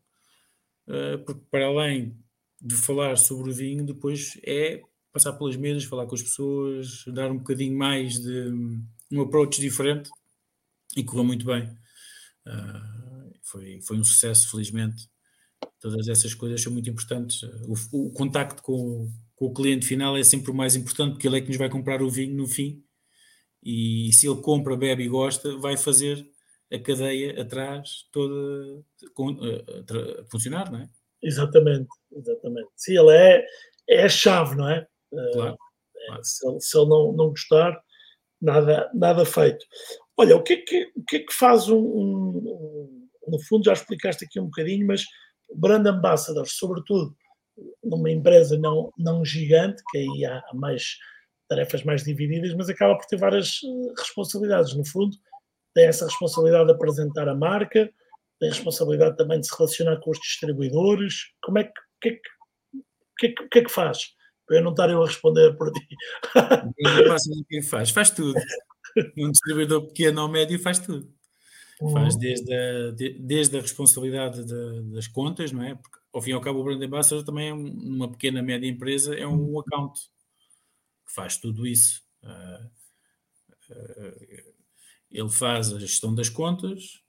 [0.87, 2.17] eh, porque para além
[2.61, 7.31] de falar sobre o vinho, depois é passar pelas mesas, falar com as pessoas, dar
[7.31, 8.51] um bocadinho mais de
[9.11, 10.09] um approach diferente
[10.95, 11.69] e correu muito bem.
[13.43, 15.07] Foi, foi um sucesso, felizmente.
[15.79, 17.43] Todas essas coisas são muito importantes.
[17.67, 21.37] O, o contacto com, com o cliente final é sempre o mais importante, porque ele
[21.37, 22.83] é que nos vai comprar o vinho no fim.
[23.61, 26.25] E se ele compra, bebe e gosta, vai fazer
[26.71, 30.89] a cadeia atrás toda a funcionar, não é?
[31.21, 32.69] Exatamente, exatamente.
[32.75, 33.45] Se ele é,
[33.89, 34.85] é a chave, não é?
[35.33, 35.57] Claro.
[35.95, 37.81] É, se, ele, se ele não, não gostar,
[38.41, 39.65] nada, nada feito.
[40.17, 43.73] Olha, o que é que, o que, é que faz um, um, No fundo, já
[43.73, 45.05] explicaste aqui um bocadinho, mas
[45.55, 47.15] brand ambassador, sobretudo
[47.83, 50.97] numa empresa não, não gigante, que aí há, mais
[51.47, 54.75] tarefas mais divididas, mas acaba por ter várias eh, responsabilidades.
[54.75, 55.15] No fundo,
[55.73, 57.89] tem essa responsabilidade de apresentar a marca,
[58.39, 61.31] tem a responsabilidade também de se relacionar com os distribuidores.
[61.43, 62.19] Como é que, que, é
[63.19, 64.15] que, que, que é que faz?
[64.47, 65.87] Para eu não estar eu a responder por ti.
[66.35, 68.39] Não faz, faz tudo.
[69.17, 71.11] Um distribuidor pequeno ou médio faz tudo.
[71.91, 72.19] Faz uhum.
[72.19, 75.75] desde a, desde a responsabilidade de, das contas, não é?
[75.75, 79.15] Porque ao fim e ao cabo, o Brand Ambassador também é uma pequena, média empresa,
[79.15, 79.99] é um account
[81.05, 82.03] que faz tudo isso.
[82.21, 82.69] Uh,
[83.71, 84.53] uh,
[85.11, 87.01] ele faz a gestão das contas,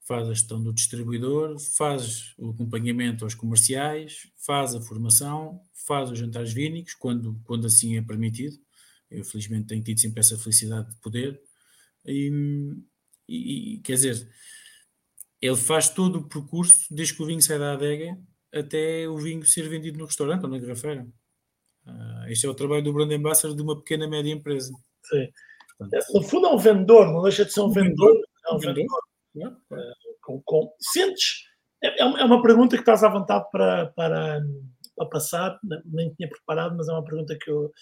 [0.00, 6.18] faz a gestão do distribuidor, faz o acompanhamento aos comerciais, faz a formação, faz os
[6.18, 8.56] jantares vínicos, quando, quando assim é permitido.
[9.10, 11.40] Eu, felizmente, tenho tido sempre essa felicidade de poder.
[12.06, 12.30] E,
[13.34, 14.28] e, quer dizer,
[15.40, 18.16] ele faz todo o percurso desde que o vinho sai da adega
[18.52, 21.06] até o vinho ser vendido no restaurante ou na garrafeira.
[21.86, 24.72] Uh, este é o trabalho do brand ambassador de uma pequena média empresa.
[25.04, 25.28] Sim.
[25.78, 28.08] Portanto, no fundo é um vendedor, não deixa de ser um, um vendedor.
[28.08, 28.28] vendedor.
[28.46, 29.00] É um vendedor.
[29.34, 29.58] vendedor.
[29.70, 31.44] Uh, com, com, sentes?
[31.82, 34.40] É, é, é uma pergunta que estás à vontade para, para,
[34.96, 37.72] para passar, nem tinha preparado, mas é uma pergunta que eu.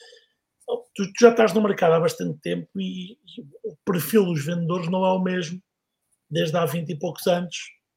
[0.95, 3.19] Tu, tu já estás no mercado há bastante tempo e, e
[3.65, 5.61] o perfil dos vendedores não é o mesmo
[6.31, 7.57] desde há 20 e poucos anos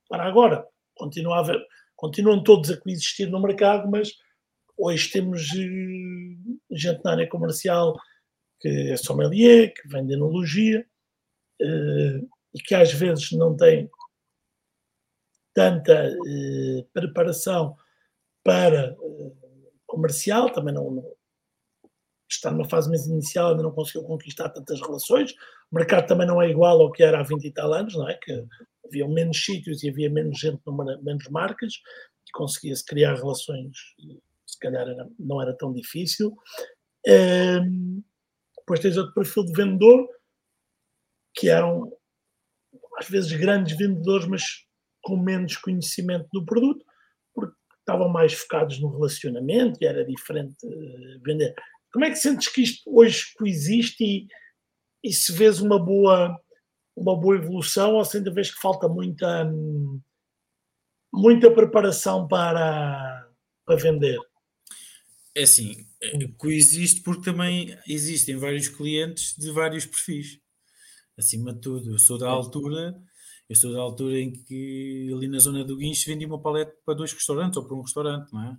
[0.09, 0.65] para agora.
[0.95, 1.59] Continua haver,
[1.95, 4.11] continuam todos a coexistir no mercado, mas
[4.77, 7.95] hoje temos uh, gente na área comercial
[8.59, 10.85] que é sommelier, que vende enologia
[11.61, 13.89] uh, e que às vezes não tem
[15.53, 17.75] tanta uh, preparação
[18.43, 18.95] para
[19.85, 21.13] comercial, também não, não,
[22.35, 25.31] está numa fase mais inicial, ainda não conseguiu conquistar tantas relações.
[25.71, 28.09] O mercado também não é igual ao que era há 20 e tal anos, não
[28.09, 28.17] é?
[28.21, 28.45] Que
[28.85, 30.61] havia menos sítios e havia menos gente,
[31.01, 31.73] menos marcas,
[32.27, 33.77] e conseguia-se criar relações,
[34.45, 36.35] se calhar era, não era tão difícil.
[37.07, 38.03] Um,
[38.57, 40.07] depois tens outro perfil de vendedor,
[41.35, 41.91] que eram
[42.97, 44.43] às vezes grandes vendedores, mas
[45.01, 46.85] com menos conhecimento do produto,
[47.33, 51.53] porque estavam mais focados no relacionamento e era diferente uh, vender.
[51.93, 54.27] Como é que sentes que isto hoje coexiste e,
[55.03, 56.35] e se vês uma boa
[56.95, 59.51] uma boa evolução ou se ainda vês que falta muita,
[61.11, 63.29] muita preparação para,
[63.65, 64.19] para vender?
[65.35, 65.87] É assim,
[66.37, 70.39] coexiste porque também existem vários clientes de vários perfis.
[71.17, 72.95] Acima de tudo, eu sou da altura,
[73.49, 76.95] eu sou da altura em que ali na zona do Guincho vendi uma paleta para
[76.95, 78.57] dois restaurantes ou para um restaurante, não é?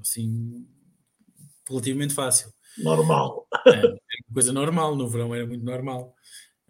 [0.00, 0.66] Assim,
[1.68, 2.52] relativamente fácil.
[2.78, 3.46] Normal.
[3.66, 6.14] É, era uma coisa normal, no verão era muito normal.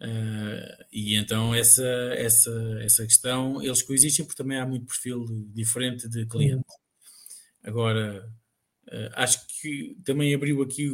[0.01, 1.85] Uh, e então essa,
[2.15, 6.65] essa, essa questão, eles coexistem porque também há muito perfil diferente de cliente.
[7.63, 8.27] Agora,
[8.87, 10.89] uh, acho que também abriu aqui,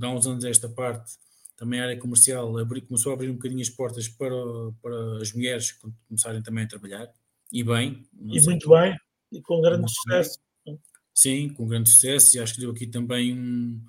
[0.00, 1.12] há uns anos esta parte,
[1.58, 4.34] também a área comercial abri, começou a abrir um bocadinho as portas para,
[4.80, 7.12] para as mulheres começarem também a trabalhar,
[7.52, 8.06] e bem.
[8.18, 8.96] E muito bem,
[9.30, 10.38] e com grande sucesso.
[10.64, 10.78] Bem.
[11.12, 13.84] Sim, com grande sucesso, e acho que deu aqui também um,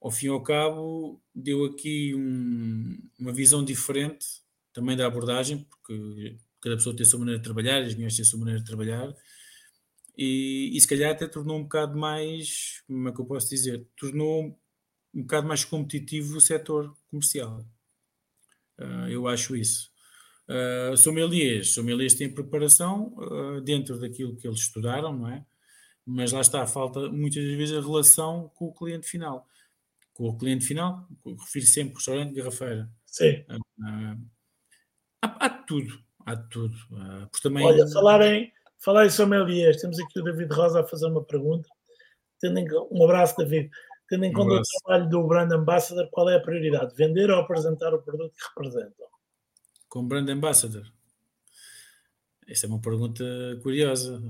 [0.00, 4.26] ao fim e ao cabo, deu aqui um, uma visão diferente
[4.72, 8.22] também da abordagem, porque cada pessoa tem a sua maneira de trabalhar, as minhas têm
[8.22, 9.12] a sua maneira de trabalhar,
[10.16, 13.86] e, e se calhar até tornou um bocado mais, como é que eu posso dizer,
[13.96, 14.58] tornou
[15.14, 17.64] um bocado mais competitivo o setor comercial.
[18.78, 19.90] Uh, eu acho isso.
[20.48, 25.44] Uh, sommeliers, sommeliers têm preparação uh, dentro daquilo que eles estudaram, não é?
[26.06, 29.46] Mas lá está, falta muitas vezes a relação com o cliente final
[30.18, 32.90] com o cliente final, refiro sempre restaurante, garrafeira.
[33.06, 33.44] Sim.
[33.48, 34.20] Uh,
[35.22, 36.74] há, há, tudo, há tudo.
[36.90, 37.64] Uh, também...
[37.64, 41.68] Olha, falar em, falar em sommeliers, temos aqui o David Rosa a fazer uma pergunta.
[42.40, 43.70] Tendo em, um abraço, David.
[44.08, 46.96] Tendo em conta um o trabalho do Brand Ambassador, qual é a prioridade?
[46.96, 49.06] Vender ou apresentar o produto que representam?
[49.88, 50.84] Com Brand Ambassador?
[52.48, 53.24] Essa é uma pergunta
[53.62, 54.20] curiosa.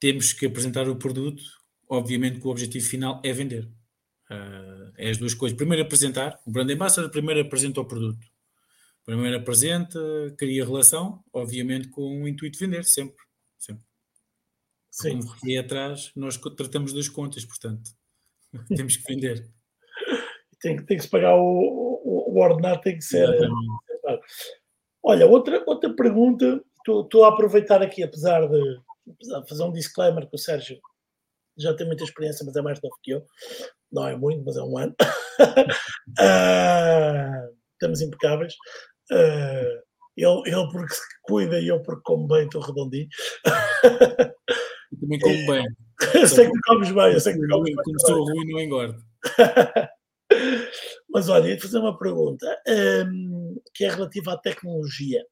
[0.00, 1.44] Temos que apresentar o produto,
[1.88, 3.70] obviamente que o objetivo final é vender.
[4.30, 5.56] Uh, é as duas coisas.
[5.56, 8.26] Primeiro apresentar, o brand ambassador primeiro apresenta o produto.
[9.04, 9.98] Primeiro apresenta,
[10.38, 13.22] cria relação, obviamente com o intuito de vender, sempre.
[13.58, 13.84] sempre.
[14.90, 15.20] Sim.
[15.20, 17.90] Como atrás, nós tratamos das contas, portanto,
[18.74, 19.46] temos que vender.
[20.58, 23.28] tem, tem que se pagar o, o, o ordenado, tem que ser.
[25.02, 30.26] Olha, outra, outra pergunta, estou a aproveitar aqui, apesar de, apesar de fazer um disclaimer
[30.26, 30.80] que o Sérgio
[31.56, 33.24] já tem muita experiência, mas é mais novo que eu.
[33.92, 34.94] Não é muito, mas é um ano.
[36.20, 38.54] uh, estamos impecáveis.
[39.10, 39.82] Uh,
[40.16, 43.08] ele, ele porque se cuida e eu porque como bem, estou redondinho.
[44.92, 45.66] Eu também como bem.
[46.14, 47.84] eu sei que comes bem, eu sei que comes bem.
[47.84, 49.02] Como sou ruim, não engordo.
[51.10, 52.46] Mas olha, ia fazer uma pergunta
[53.08, 55.24] um, que é relativa à tecnologia.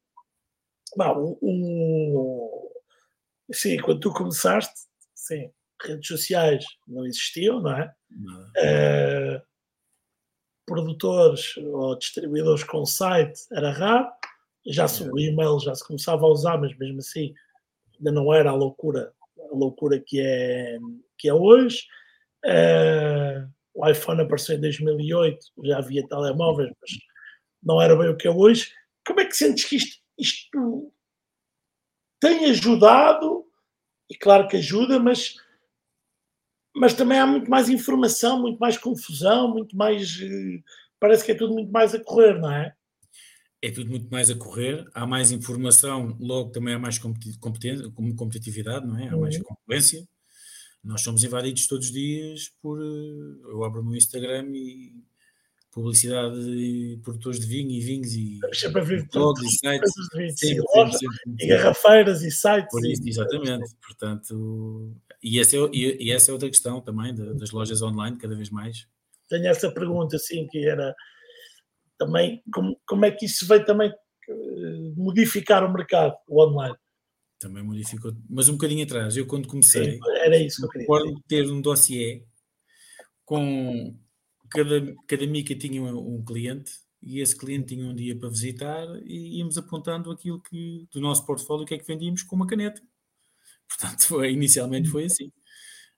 [0.96, 2.68] Bom, um,
[3.52, 4.74] sim, quando tu começaste,
[5.14, 5.50] sim,
[5.86, 7.92] redes sociais não existiam, não é?
[8.10, 8.42] Não.
[8.42, 9.42] Uh,
[10.66, 14.08] produtores ou distribuidores com site era raro,
[14.66, 17.34] já se, o e-mail já se começava a usar, mas mesmo assim
[17.98, 20.78] ainda não era a loucura, a loucura que é,
[21.18, 21.84] que é hoje.
[22.44, 26.90] Uh, o iPhone apareceu em 2008, já havia telemóveis, mas
[27.62, 28.72] não era bem o que é hoje.
[29.06, 30.92] Como é que sentes que isto, isto
[32.20, 33.46] tem ajudado?
[34.10, 35.36] E claro que ajuda, mas
[36.74, 40.18] mas também há muito mais informação, muito mais confusão, muito mais.
[40.22, 40.62] Eh,
[40.98, 42.74] parece que é tudo muito mais a correr, não é?
[43.62, 48.98] é tudo muito mais a correr, há mais informação, logo também há mais competitividade, não
[48.98, 49.08] é?
[49.08, 49.42] Há mais uhum.
[49.44, 50.06] concorrência.
[50.82, 52.82] Nós somos invadidos todos os dias por.
[52.82, 54.92] Eh, eu abro no Instagram e
[55.70, 58.40] publicidade de produtores de vinho e vinhos e
[59.10, 65.38] blogs e sites sempre, sempre, sempre, e garrafeiras e sites por isso, exatamente portanto e
[65.38, 68.88] essa, é, e, essa é outra questão também das lojas online cada vez mais.
[69.28, 70.94] Tenho essa pergunta assim que era
[71.96, 76.76] também como, como é que isso veio também eh, modificar o mercado o online?
[77.38, 79.16] Também modificou mas um bocadinho atrás.
[79.16, 82.24] Eu quando comecei Sim, era isso que eu queria ter um dossiê
[83.24, 83.96] com
[84.50, 88.86] cada, cada mica tinha um, um, cliente e esse cliente tinha um dia para visitar
[89.04, 92.46] e íamos apontando aquilo que do nosso portfólio, o que é que vendíamos com uma
[92.46, 92.82] caneta.
[93.68, 95.26] Portanto, foi, inicialmente foi assim.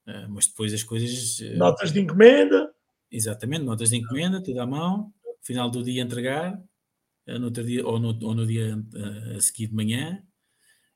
[0.07, 1.39] Uh, mas depois as coisas.
[1.41, 2.73] Uh, notas de encomenda.
[3.11, 6.55] Exatamente, notas de encomenda, tudo à mão, final do dia entregar,
[7.29, 8.77] uh, no outro dia, ou, no, ou no dia
[9.37, 10.23] a seguir de manhã.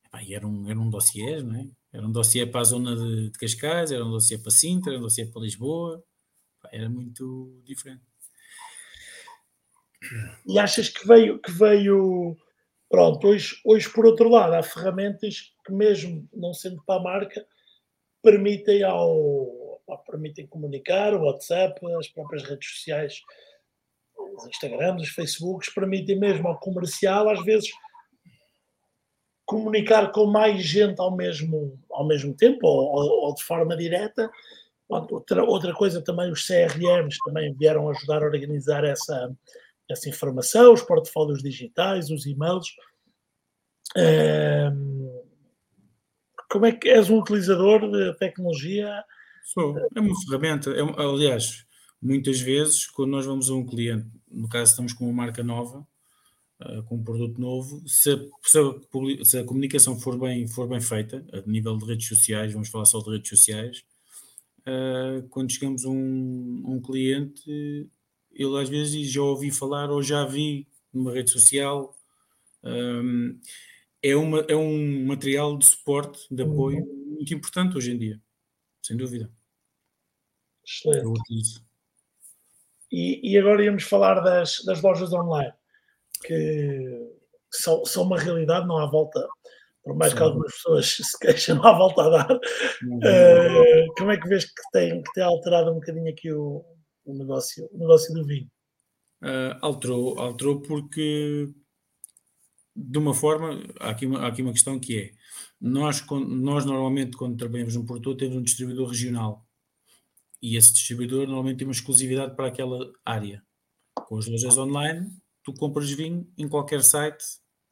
[0.05, 1.69] Epá, e era um, era um dossiê, não é?
[1.93, 4.99] Era um dossiê para a zona de, de Cascais, era um dossiê para Sintra, era
[4.99, 6.03] um dossiê para Lisboa,
[6.71, 8.03] era muito diferente.
[10.47, 12.37] E achas que veio, que veio
[12.91, 17.47] pronto, hoje, hoje por outro lado, há ferramentas que mesmo não sendo para a marca,
[18.23, 19.69] permitem ao
[20.07, 23.23] permitem comunicar, o WhatsApp, as próprias redes sociais,
[24.37, 27.71] os Instagrams, os Facebooks, permitem mesmo ao comercial, às vezes,
[29.47, 34.31] comunicar com mais gente ao mesmo, ao mesmo tempo, ou, ou de forma direta,
[34.89, 39.31] Outra, outra coisa também, os CRMs também vieram ajudar a organizar essa,
[39.89, 42.75] essa informação, os portfólios digitais, os e-mails.
[46.49, 49.05] Como é que és um utilizador de tecnologia?
[49.45, 50.71] Sou, é uma ferramenta.
[50.71, 51.65] É, aliás,
[52.01, 55.87] muitas vezes, quando nós vamos a um cliente, no caso estamos com uma marca nova,
[56.61, 60.69] uh, com um produto novo, se a, se, a, se a, comunicação for bem, for
[60.69, 63.85] bem feita, a nível de redes sociais, vamos falar só de redes sociais,
[64.61, 67.91] uh, quando chegamos a um, um, cliente,
[68.33, 71.95] ele às vezes já ouvi falar ou já vi numa rede social.
[72.63, 73.39] Um,
[74.03, 77.15] é, uma, é um material de suporte, de apoio uhum.
[77.17, 78.21] muito importante hoje em dia,
[78.83, 79.31] sem dúvida.
[80.67, 81.67] Excelente.
[82.91, 85.53] E, e, agora íamos falar das, das lojas online,
[86.25, 87.11] que
[87.51, 89.27] são, são uma realidade, não há volta,
[89.83, 90.19] por mais Sim.
[90.19, 92.37] que algumas pessoas se queixem, não há volta a dar.
[92.37, 96.65] Uh, como é que vês que tem, que tem alterado um bocadinho aqui o,
[97.05, 98.51] o, negócio, o negócio do vinho?
[99.23, 101.53] Uh, alterou, alterou porque
[102.81, 105.11] de uma forma, há aqui uma, há aqui uma questão que é,
[105.61, 109.45] nós, nós normalmente quando trabalhamos num produto temos um distribuidor regional
[110.41, 113.43] e esse distribuidor normalmente tem uma exclusividade para aquela área.
[114.07, 115.11] Com as lojas online,
[115.43, 117.19] tu compras vinho em qualquer site,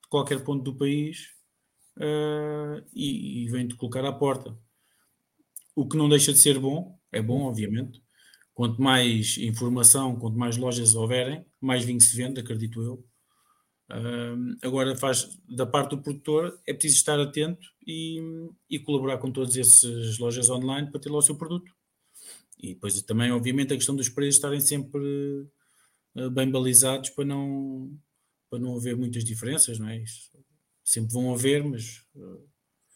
[0.03, 1.29] de qualquer ponto do país,
[1.99, 4.59] uh, e, e vem-te colocar à porta.
[5.77, 8.03] O que não deixa de ser bom, é bom, obviamente.
[8.53, 13.07] Quanto mais informação, quanto mais lojas houverem, mais vinho se vende, acredito eu.
[13.89, 18.21] Uh, agora, faz da parte do produtor, é preciso estar atento e,
[18.69, 21.73] e colaborar com todas essas lojas online para ter lá o seu produto.
[22.59, 25.47] E depois também, obviamente, a questão dos preços estarem sempre
[26.17, 27.97] uh, bem balizados para não,
[28.51, 29.99] para não haver muitas diferenças, não é?
[29.99, 30.31] Isso
[30.87, 32.05] sempre vão haver, mas.
[32.17, 32.45] Eh,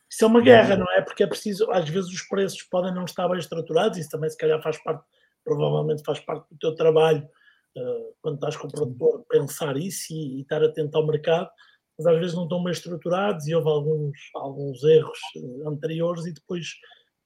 [0.08, 1.02] isso é uma guerra, não é?
[1.02, 4.36] Porque é preciso, às vezes os preços podem não estar bem estruturados, isso também se
[4.36, 5.04] calhar faz parte,
[5.44, 7.28] provavelmente faz parte do teu trabalho,
[7.76, 11.50] uh, quando estás com o produtor, pensar isso e, e, estar atento ao mercado,
[11.98, 16.32] mas às vezes não estão bem estruturados e houve alguns, alguns erros uh, anteriores e
[16.32, 16.68] depois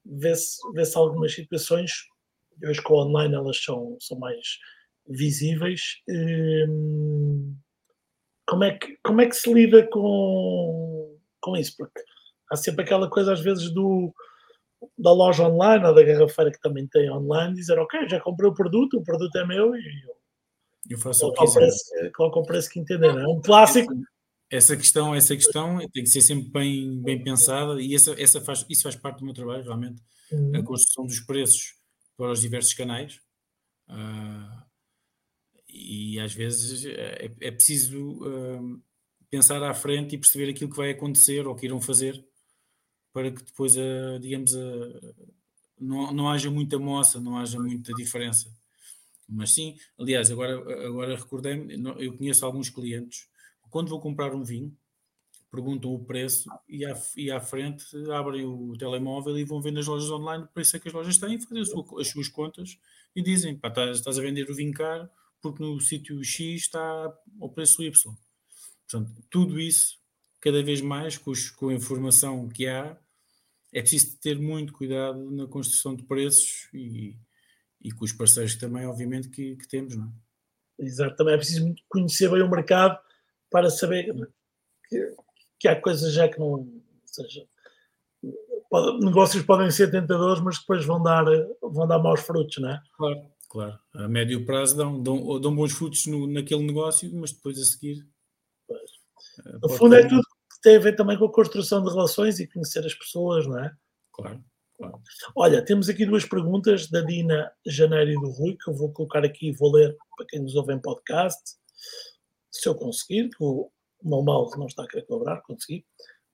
[0.05, 1.91] vê-se vê algumas situações,
[2.63, 4.57] hoje com o online elas são, são mais
[5.07, 5.81] visíveis.
[6.09, 7.55] Uh,
[8.47, 11.75] como é que, como é que se lida com, com isso?
[11.77, 12.01] Porque
[12.51, 14.13] há sempre aquela coisa, às vezes, do,
[14.97, 18.53] da loja online ou da garrafeira que também tem online, dizer, ok, já comprei o
[18.53, 20.15] produto, o produto é meu e eu,
[20.89, 22.11] eu faço o que quiser.
[22.13, 23.07] Coloco o preço que entender.
[23.07, 23.93] É um clássico.
[24.49, 28.63] Essa questão, essa questão tem que ser sempre bem, bem pensada e essa, essa faz,
[28.69, 30.01] isso faz parte do meu trabalho, realmente.
[30.31, 30.55] Uhum.
[30.55, 31.75] A construção dos preços
[32.15, 33.19] para os diversos canais.
[33.89, 34.65] Uh,
[35.67, 38.81] e às vezes é, é preciso uh,
[39.29, 42.23] pensar à frente e perceber aquilo que vai acontecer ou que irão fazer
[43.11, 44.51] para que depois, uh, digamos,
[45.79, 48.53] não, não haja muita moça, não haja muita diferença.
[49.27, 50.55] Mas sim, aliás, agora,
[50.87, 53.27] agora recordei-me, eu conheço alguns clientes,
[53.69, 54.75] quando vou comprar um vinho,
[55.51, 59.87] perguntam o preço e à, e à frente abrem o telemóvel e vão ver nas
[59.87, 62.77] lojas online o preço é que as lojas têm, fazem as suas contas
[63.15, 65.09] e dizem, pá, estás, estás a vender o vinho caro,
[65.41, 67.91] porque no sítio X está ao preço Y.
[68.87, 69.97] Portanto, tudo isso,
[70.41, 72.97] cada vez mais, com, os, com a informação que há,
[73.73, 77.15] é preciso ter muito cuidado na construção de preços e,
[77.85, 80.85] e com os parceiros também, obviamente, que, que temos, não é?
[80.85, 82.97] Exato, também é preciso conhecer bem o mercado
[83.49, 84.11] para saber
[84.89, 85.15] que,
[85.59, 86.47] que há coisas já que não.
[86.47, 87.47] Ou seja,
[88.71, 91.25] pode, negócios podem ser tentadores, mas depois vão dar,
[91.61, 92.81] vão dar maus frutos, não é?
[92.97, 93.79] Claro, claro.
[93.93, 98.05] A médio prazo dão, dão, dão bons frutos no, naquele negócio, mas depois a seguir.
[98.67, 98.91] Pois.
[99.45, 102.39] Eh, no fundo, é tudo que tem a ver também com a construção de relações
[102.39, 103.71] e conhecer as pessoas, não é?
[104.11, 104.43] Claro.
[105.35, 109.23] Olha, temos aqui duas perguntas da Dina Janeiro e do Rui, que eu vou colocar
[109.23, 111.41] aqui e vou ler para quem nos ouve em podcast,
[112.51, 113.69] se eu conseguir, que o
[114.03, 115.85] meu mouse não está a querer cobrar, consegui.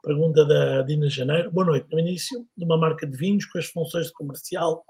[0.03, 1.51] Pergunta da Dina Janeiro.
[1.51, 1.87] Boa noite.
[1.91, 4.83] No início de uma marca de vinhos com as funções de comercial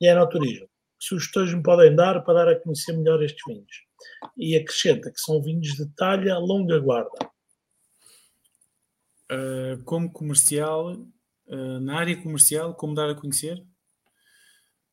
[0.00, 3.86] e aeroturismo, que sugestões me podem dar para dar a conhecer melhor estes vinhos?
[4.36, 7.18] E acrescenta que são vinhos de talha longa guarda.
[9.30, 10.94] Uh, como comercial,
[11.48, 13.64] uh, na área comercial, como dar a conhecer?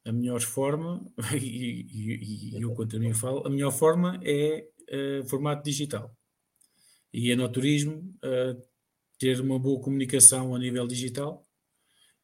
[0.06, 4.68] A melhor forma, e, e, e eu quanto a mim falo, a melhor forma é
[4.92, 6.16] uh, formato digital.
[7.14, 8.14] E é no turismo
[9.18, 11.48] ter uma boa comunicação a nível digital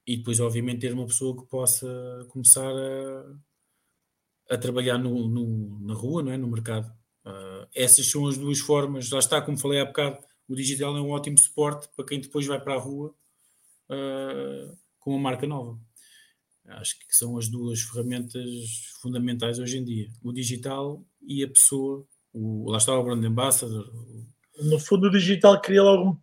[0.05, 1.87] e depois, obviamente, ter uma pessoa que possa
[2.29, 3.35] começar a,
[4.55, 6.37] a trabalhar no, no, na rua, não é?
[6.37, 6.91] no mercado.
[7.25, 9.07] Uh, essas são as duas formas.
[9.07, 10.17] Já está, como falei há bocado,
[10.47, 13.15] o digital é um ótimo suporte para quem depois vai para a rua
[13.91, 15.79] uh, com uma marca nova.
[16.67, 18.45] Acho que são as duas ferramentas
[19.01, 22.05] fundamentais hoje em dia: o digital e a pessoa.
[22.33, 23.91] O, lá está o brand ambassador.
[24.63, 26.21] No fundo, o digital cria logo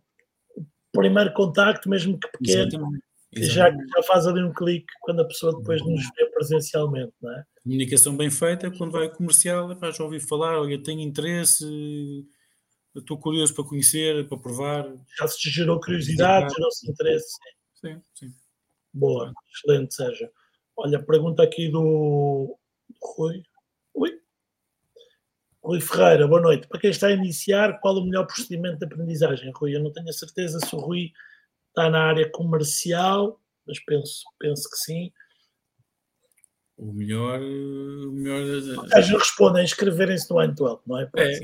[0.91, 2.99] primeiro contacto, mesmo que pequeno,
[3.31, 3.93] Exatamente.
[3.93, 7.43] Já, já faz ali um clique quando a pessoa depois nos vê presencialmente, não é?
[7.63, 11.63] Comunicação bem feita, quando vai comercial, já ouvi falar, olha, tenho interesse,
[12.95, 14.91] estou curioso para conhecer, para provar.
[15.19, 17.37] Já se gerou curiosidade, gerou-se interesse.
[17.79, 18.33] Sim, sim.
[18.93, 20.29] Boa, excelente, Sérgio.
[20.75, 22.57] Olha, pergunta aqui do
[23.01, 23.43] Rui.
[23.93, 24.19] Ui,
[25.63, 26.67] Rui Ferreira, boa noite.
[26.67, 29.75] Para quem está a iniciar, qual o melhor procedimento de aprendizagem, Rui?
[29.75, 31.11] Eu não tenho a certeza se o Rui
[31.69, 35.11] está na área comercial, mas penso, penso que sim.
[36.77, 37.39] O melhor.
[37.41, 38.41] O melhor...
[38.41, 41.09] Eles respondem a inscreverem-se no N12, não é?
[41.17, 41.39] é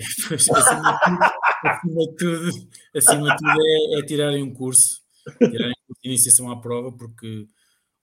[1.69, 2.49] acima de tudo,
[2.95, 5.01] acima de tudo é, é tirarem um curso,
[5.37, 7.47] tirarem um curso de iniciação à prova, porque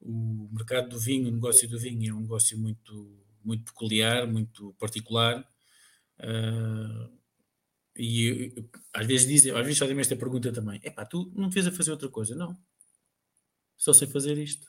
[0.01, 4.75] o mercado do vinho, o negócio do vinho é um negócio muito, muito peculiar, muito
[4.79, 5.47] particular
[6.23, 7.11] Uh,
[7.97, 8.55] e
[8.93, 11.73] às vezes dizem, às vezes fazem esta pergunta também: é pá, tu não te a
[11.73, 12.35] fazer outra coisa?
[12.35, 12.57] Não,
[13.77, 14.67] só sei fazer isto.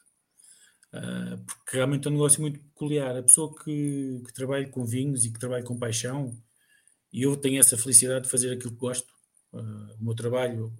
[0.94, 3.16] Uh, porque realmente é um negócio muito peculiar.
[3.16, 6.38] A pessoa que, que trabalha com vinhos e que trabalha com paixão,
[7.12, 9.12] e eu tenho essa felicidade de fazer aquilo que gosto.
[9.52, 10.74] Uh, o meu trabalho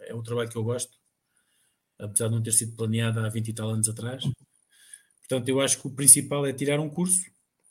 [0.00, 0.98] é o trabalho que eu gosto,
[2.00, 4.24] apesar de não ter sido planeado há 20 e tal anos atrás.
[5.20, 7.20] Portanto, eu acho que o principal é tirar um curso,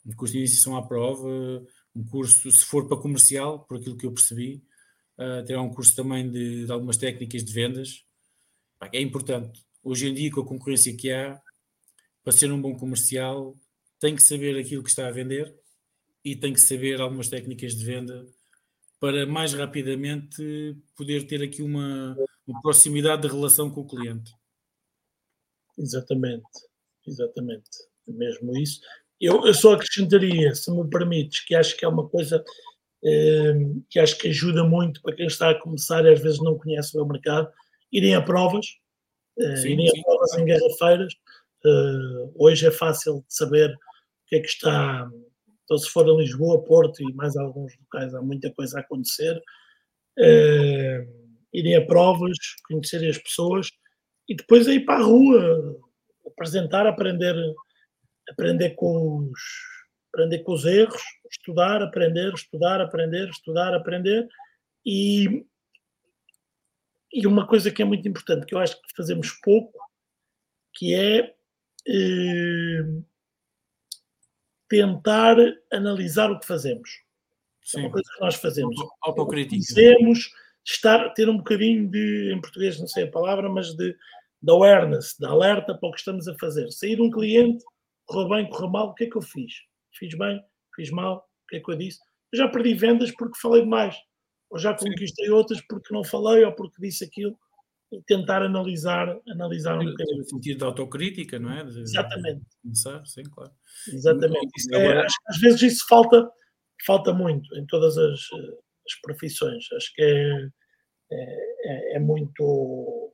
[0.05, 1.61] um curso de iniciação à prova
[1.95, 4.63] um curso, se for para comercial, por aquilo que eu percebi,
[5.17, 8.03] uh, terá um curso também de, de, algumas técnicas de vendas.
[8.93, 9.61] É importante.
[9.83, 11.39] Hoje em dia, com a concorrência que há,
[12.23, 13.57] para ser um bom comercial,
[13.99, 15.53] tem que saber aquilo que está a vender
[16.23, 18.25] e tem que saber algumas técnicas de venda
[18.99, 22.15] para mais rapidamente poder ter aqui uma,
[22.49, 24.33] uma proximidade de relação com o cliente.
[25.77, 26.47] Exatamente,
[27.07, 27.69] exatamente.
[28.07, 28.81] Mesmo isso.
[29.21, 32.43] Eu, eu só acrescentaria, se me permites, que acho que é uma coisa
[33.03, 33.53] eh,
[33.89, 36.97] que acho que ajuda muito para quem está a começar e às vezes não conhece
[36.97, 37.49] o mercado,
[37.91, 38.65] irem a provas,
[39.37, 39.99] eh, sim, irem sim.
[39.99, 41.13] a provas em garrafeiras.
[41.65, 43.77] Eh, hoje é fácil de saber o
[44.27, 45.09] que é que está.
[45.63, 49.39] Então, se for a Lisboa, Porto e mais alguns locais, há muita coisa a acontecer.
[50.17, 51.05] Eh,
[51.53, 52.37] irem a provas,
[52.67, 53.69] conhecerem as pessoas
[54.27, 55.79] e depois ir para a rua,
[56.25, 57.35] apresentar, aprender
[58.29, 59.41] aprender com os,
[60.13, 64.27] aprender com os erros, estudar, aprender, estudar, aprender, estudar, aprender
[64.85, 65.45] e,
[67.11, 69.77] e uma coisa que é muito importante, que eu acho que fazemos pouco,
[70.73, 71.35] que é
[71.87, 72.85] eh,
[74.67, 75.35] tentar
[75.71, 76.89] analisar o que fazemos.
[77.63, 77.79] Sim.
[77.79, 78.75] É uma coisa que nós fazemos.
[79.01, 79.63] Autocrítica.
[79.67, 80.31] Fazemos
[80.65, 83.95] estar, ter um bocadinho de, em português não sei a palavra, mas de,
[84.41, 86.71] de awareness, de alerta para o que estamos a fazer.
[86.71, 87.63] Sair um cliente
[88.05, 89.53] correu bem, correu mal, o que é que eu fiz?
[89.93, 90.41] Fiz bem,
[90.75, 91.99] fiz mal, o que é que eu disse?
[92.31, 93.95] Eu já perdi vendas porque falei demais,
[94.49, 97.37] ou já conquistei outras porque não falei ou porque disse aquilo
[97.91, 100.19] e tentar analisar, analisar um bocadinho.
[100.19, 101.63] No sentido de autocrítica, não é?
[101.63, 102.45] De, Exatamente.
[102.61, 103.51] Começar, sim, claro.
[103.87, 104.51] Exatamente.
[104.73, 106.29] É, acho que às vezes isso falta,
[106.85, 108.19] falta muito em todas as,
[108.93, 109.65] as profissões.
[109.73, 110.49] Acho que é,
[111.11, 113.13] é, é muito,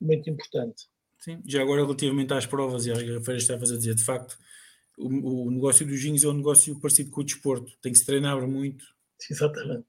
[0.00, 0.84] muito importante.
[1.18, 4.38] Sim, já agora relativamente às provas, e a Feira estavas a dizer, de facto,
[4.98, 8.06] o, o, negócio dos vinhos é um negócio parecido com o desporto, tem que se
[8.06, 8.84] treinar muito.
[9.30, 9.86] Exatamente.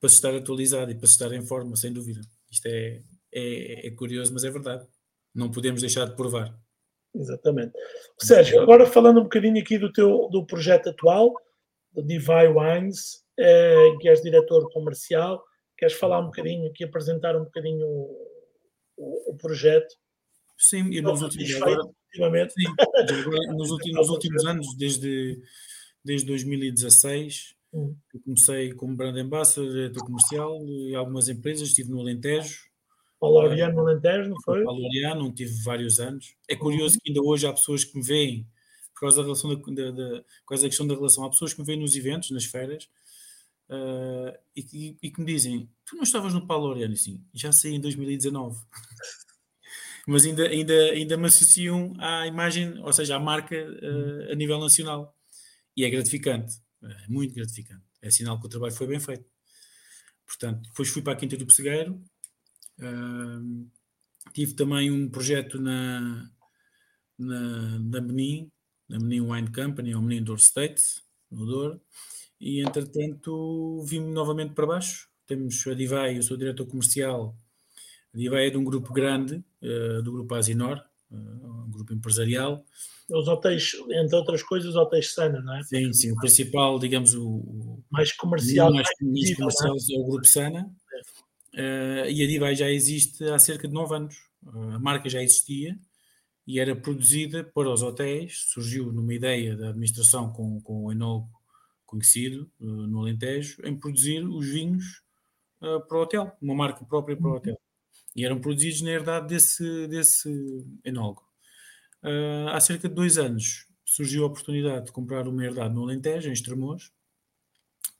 [0.00, 2.20] Para se estar atualizado e para se estar em forma, sem dúvida.
[2.50, 3.02] Isto é,
[3.32, 4.86] é, é curioso, mas é verdade.
[5.34, 6.56] Não podemos deixar de provar.
[7.14, 7.72] Exatamente.
[8.20, 11.34] Sérgio, agora falando um bocadinho aqui do teu do projeto atual,
[12.02, 15.42] Divine Wines, eh, que és diretor comercial,
[15.76, 18.28] queres falar um bocadinho aqui, apresentar um bocadinho o,
[18.96, 19.94] o, o projeto?
[20.56, 22.48] Sim, e nos últimos, agora, sim, agora,
[23.54, 25.40] nos, últimos, nos últimos anos, desde,
[26.04, 27.96] desde 2016, hum.
[28.12, 32.68] eu comecei como brand ambassador, diretor comercial e algumas empresas, estive no Alentejo,
[33.20, 34.64] Paloriano no Alentejo, não foi?
[34.64, 36.36] Paloriano, tive vários anos.
[36.48, 38.46] É curioso que ainda hoje há pessoas que me veem,
[38.98, 41.60] por causa da, relação da, da, por causa da questão da relação, há pessoas que
[41.60, 42.88] me veem nos eventos, nas feiras,
[43.70, 46.96] uh, e, e, e, que me dizem: Tu não estavas no Paloriano?
[46.96, 48.58] Sim, já saí em 2019.
[50.06, 54.58] Mas ainda, ainda, ainda me associam à imagem, ou seja, à marca uh, a nível
[54.58, 55.14] nacional.
[55.76, 57.84] E é gratificante, é muito gratificante.
[58.02, 59.24] É sinal que o trabalho foi bem feito.
[60.26, 62.02] Portanto, depois fui para a Quinta do Pessegueiro,
[62.78, 63.68] Uh,
[64.32, 66.30] tive também um projeto na,
[67.18, 68.50] na, na Benin,
[68.88, 70.82] na Benin Wine Company, ou Benin Door State,
[71.30, 71.80] no Douro,
[72.40, 75.08] e entretanto vim novamente para baixo.
[75.26, 77.36] Temos a Divai, eu sou diretor comercial.
[78.14, 81.16] A Divai é de um grupo grande, uh, do grupo Asinor, uh,
[81.66, 82.64] um grupo empresarial.
[83.10, 85.62] Os hotéis, entre outras coisas, os hotéis Sana, não é?
[85.64, 86.12] Sim, sim.
[86.12, 89.94] O principal, digamos, o, o mais comercial, mais, mais comercial é?
[89.94, 90.70] é o grupo Sana.
[91.54, 94.16] Uh, e a Divai já existe há cerca de 9 anos.
[94.46, 95.78] A marca já existia
[96.48, 98.46] e era produzida para os hotéis.
[98.48, 101.28] Surgiu numa ideia da administração com, com o enólogo
[101.84, 105.02] conhecido uh, no Alentejo em produzir os vinhos
[105.60, 107.36] para o hotel, uma marca própria para o uhum.
[107.36, 107.60] hotel.
[108.14, 111.22] E eram produzidos na herdade desse, desse enólogo.
[112.52, 116.32] há cerca de dois anos surgiu a oportunidade de comprar uma herdade no Alentejo, em
[116.32, 116.92] Estremoz,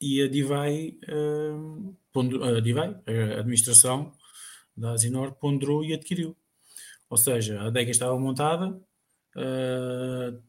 [0.00, 0.96] e a Divai
[2.56, 3.02] a DIVAI,
[3.34, 4.12] a administração
[4.76, 6.36] da Asinor, ponderou e adquiriu.
[7.10, 8.68] Ou seja, a adega estava montada,
[9.36, 10.42] uh,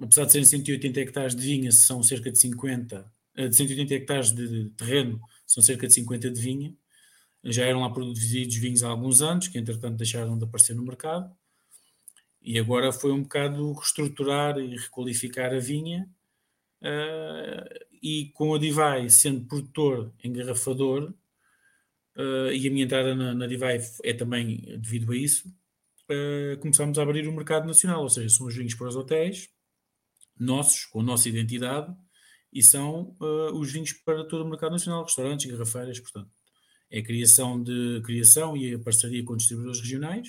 [0.00, 4.32] apesar de serem 180 hectares de vinha, são cerca de 50, uh, de 180 hectares
[4.32, 6.74] de terreno, são cerca de 50 de vinha.
[7.44, 11.30] Já eram lá produzidos vinhos há alguns anos, que entretanto deixaram de aparecer no mercado.
[12.40, 16.08] E agora foi um bocado reestruturar e requalificar a vinha
[16.82, 21.12] uh, e com a Divai sendo produtor engarrafador,
[22.16, 25.52] uh, e a minha entrada na, na Divai é também devido a isso,
[26.10, 29.48] uh, começámos a abrir o mercado nacional, ou seja, são os vinhos para os hotéis,
[30.38, 31.94] nossos, com a nossa identidade,
[32.52, 36.30] e são uh, os vinhos para todo o mercado nacional, restaurantes, garrafeiras, portanto.
[36.90, 40.28] É a criação, de, criação e a parceria com distribuidores regionais,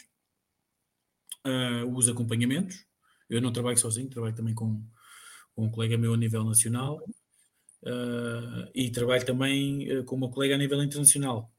[1.95, 2.85] os acompanhamentos.
[3.29, 4.83] Eu não trabalho sozinho, trabalho também com,
[5.55, 7.01] com um colega meu a nível nacional
[7.83, 11.51] uh, e trabalho também uh, com uma colega a nível internacional.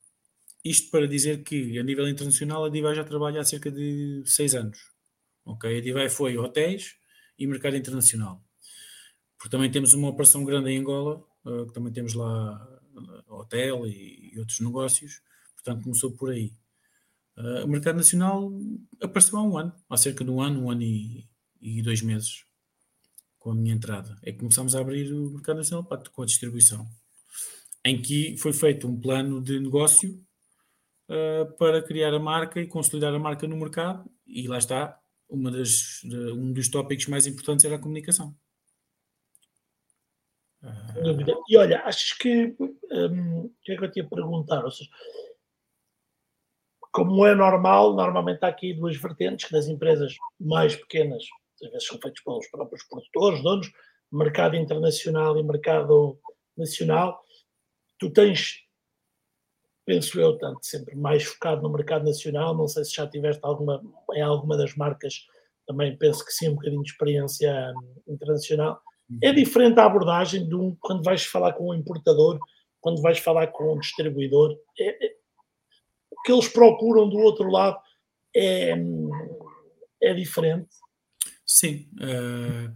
[0.64, 4.54] Isto para dizer que, a nível internacional, a Divai já trabalha há cerca de seis
[4.54, 4.78] anos.
[5.44, 5.78] Ok?
[5.78, 6.96] A Divai foi hotéis
[7.38, 8.44] e mercado internacional.
[9.38, 12.80] Porque também temos uma operação grande em Angola, uh, que também temos lá
[13.26, 15.22] hotel e, e, outros negócios,
[15.54, 16.52] portanto começou por aí.
[17.36, 18.52] Uh, o mercado nacional
[19.00, 21.26] apareceu há um ano, há cerca de um ano, um ano e,
[21.60, 22.44] e dois meses
[23.38, 24.18] com a minha entrada.
[24.22, 26.86] É que começámos a abrir o mercado nacional com a distribuição,
[27.82, 30.22] em que foi feito um plano de negócio
[31.10, 34.98] uh, para criar a marca e consolidar a marca no mercado, e lá está,
[35.28, 38.34] uma das, um dos tópicos mais importantes era a comunicação.
[41.02, 41.34] Dúvida.
[41.48, 44.62] E olha, achas que um, o que é que eu te ia perguntar?
[44.62, 44.90] Ou seja,
[46.92, 51.24] como é normal, normalmente há aqui duas vertentes que das empresas mais pequenas
[51.62, 53.70] às vezes são feitos pelos próprios produtores, donos,
[54.10, 56.18] mercado internacional e mercado
[56.56, 57.22] nacional.
[57.98, 58.64] Tu tens,
[59.90, 63.82] penso eu, tanto sempre mais focado no mercado nacional, não sei se já tiveste alguma,
[64.14, 65.26] em alguma das marcas,
[65.66, 67.74] também penso que sim, um bocadinho de experiência
[68.06, 68.80] internacional.
[69.20, 69.34] É uhum.
[69.34, 72.38] diferente a abordagem de um, quando vais falar com um importador,
[72.80, 74.56] quando vais falar com um distribuidor.
[74.78, 75.16] É, é,
[76.12, 77.76] o que eles procuram do outro lado
[78.32, 78.76] é,
[80.00, 80.68] é diferente.
[81.44, 81.88] Sim.
[81.96, 82.72] Uh,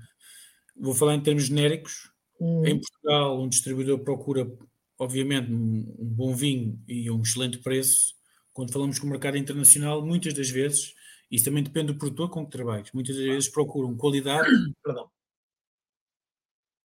[0.76, 2.10] vou falar em termos genéricos.
[2.40, 2.66] Hum.
[2.66, 4.50] Em Portugal, um distribuidor procura,
[4.98, 8.14] obviamente, um, bom vinho e um excelente preço.
[8.52, 10.94] Quando falamos com o mercado internacional, muitas das vezes,
[11.30, 14.48] isso também depende do produtor com que trabalhas, muitas das vezes procuram qualidade.
[14.82, 15.10] Perdão.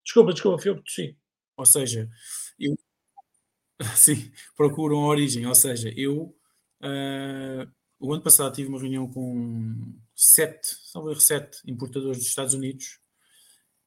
[0.03, 1.17] Desculpa, desculpa, fui eu que tossi.
[1.55, 2.09] Ou seja,
[2.57, 2.75] eu,
[3.95, 5.45] sim, procuram a origem.
[5.45, 6.35] Ou seja, eu
[6.81, 12.99] uh, o ano passado tive uma reunião com sete, talvez sete importadores dos Estados Unidos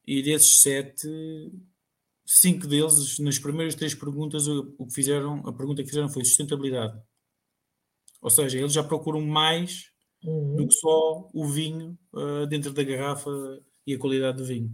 [0.05, 1.07] e desses sete,
[2.25, 6.99] cinco deles, nas primeiras três perguntas, o que fizeram, a pergunta que fizeram foi sustentabilidade.
[8.21, 9.91] Ou seja, eles já procuram mais
[10.23, 10.55] uhum.
[10.55, 13.29] do que só o vinho uh, dentro da garrafa
[13.85, 14.73] e a qualidade do vinho.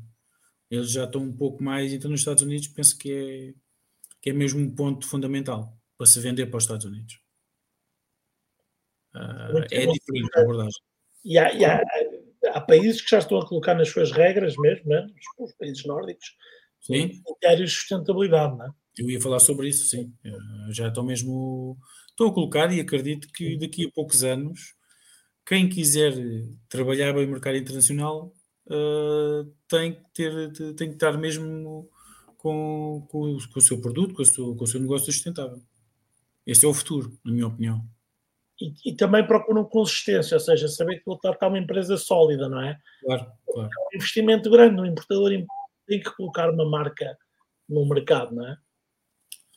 [0.69, 3.53] Eles já estão um pouco mais, então nos Estados Unidos penso que é,
[4.21, 7.19] que é mesmo um ponto fundamental para se vender para os Estados Unidos.
[9.15, 9.93] Uh, é bom.
[9.93, 10.81] diferente a abordagem.
[11.25, 11.81] E há, e há,
[12.53, 15.07] há, países que já estão a colocar nas suas regras mesmo, né?
[15.39, 16.35] os, os países nórdicos,
[16.81, 17.21] sim.
[17.23, 18.69] critérios de sustentabilidade, não é?
[18.97, 20.13] Eu ia falar sobre isso, sim.
[20.25, 21.77] Uh, já estão mesmo.
[22.09, 24.75] Estão a colocar e acredito que daqui a poucos anos,
[25.45, 26.13] quem quiser
[26.67, 28.33] trabalhar bem no mercado internacional
[28.67, 31.89] uh, tem, que ter, tem que estar mesmo
[32.37, 35.61] com, com, com o seu produto, com o seu, com o seu negócio sustentável.
[36.45, 37.87] Esse é o futuro, na minha opinião
[38.61, 42.77] e, e, também procuram consistência, ou seja, saber que está uma empresa sólida, não é?
[43.01, 43.69] Claro, claro.
[43.69, 45.31] É um investimento grande no importador
[45.89, 47.17] tem que colocar uma marca
[47.67, 48.57] no mercado, não é?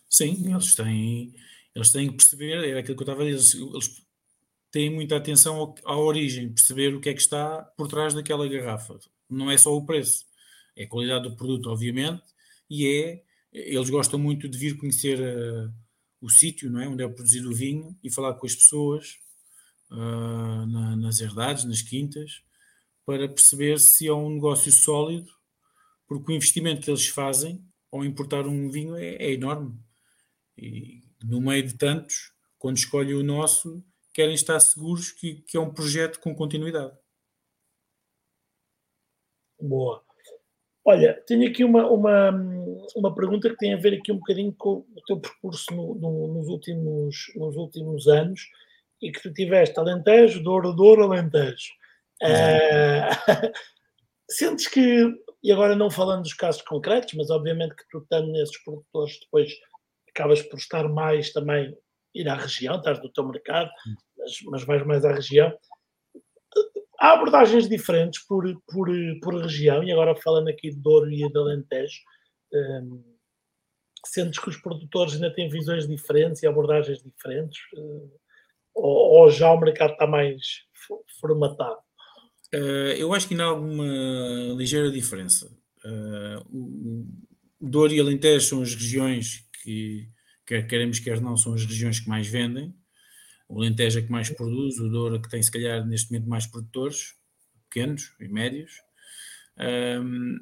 [0.08, 1.34] Sim, eles têm,
[1.74, 4.02] eles têm que perceber, é aquilo que eu estava a dizer, eles,
[4.70, 8.98] têm muita atenção à origem, perceber o que é que está por trás daquela garrafa.
[9.28, 10.24] Não é só o preço,
[10.76, 12.22] é a qualidade do produto, obviamente,
[12.68, 13.22] e é,
[13.52, 15.82] eles gostam muito de vir conhecer a
[16.22, 16.88] o sítio não é?
[16.88, 19.18] onde é produzido o vinho e falar com as pessoas
[19.90, 22.42] uh, na, nas herdades, nas quintas,
[23.04, 25.28] para perceber se é um negócio sólido,
[26.18, 29.78] porque o investimento que eles fazem ao importar um vinho é, é enorme.
[30.56, 35.60] E no meio de tantos, quando escolhem o nosso, querem estar seguros que, que é
[35.60, 36.96] um projeto com continuidade.
[39.60, 40.02] Boa.
[40.84, 42.30] Olha, tenho aqui uma, uma,
[42.96, 46.34] uma pergunta que tem a ver aqui um bocadinho com o teu percurso no, no,
[46.34, 48.48] nos, últimos, nos últimos anos
[49.00, 51.72] e que tu tiveste Alentejo, Douro, Douro, Alentejo.
[52.20, 53.52] Uh,
[54.28, 55.06] sentes que,
[55.42, 59.52] e agora não falando dos casos concretos, mas obviamente que tu estando nesses produtores depois
[60.08, 61.76] acabas por estar mais também
[62.14, 63.70] ir à região, estás no teu mercado,
[64.18, 65.52] mas, mas vais mais à região
[67.02, 68.88] há abordagens diferentes por, por,
[69.20, 72.00] por região, e agora falando aqui de Douro e de Alentejo,
[72.54, 73.02] um,
[74.06, 77.58] sentes que os produtores ainda têm visões diferentes e abordagens diferentes?
[77.76, 78.20] Uh,
[78.72, 80.40] ou, ou, já o mercado está mais
[81.20, 81.80] formatado?
[82.54, 83.86] Uh, eu acho que ainda há alguma
[84.56, 85.46] ligeira diferença.
[85.84, 87.06] Uh,
[87.60, 90.08] o Douro e Alentejo são as regiões que,
[90.46, 92.74] quer queremos, quer não, são as regiões que mais vendem
[93.52, 96.26] o Alentejo é que mais produz, o Douro é que tem se calhar neste momento
[96.26, 97.14] mais produtores,
[97.68, 98.72] pequenos e médios.
[100.00, 100.38] Um,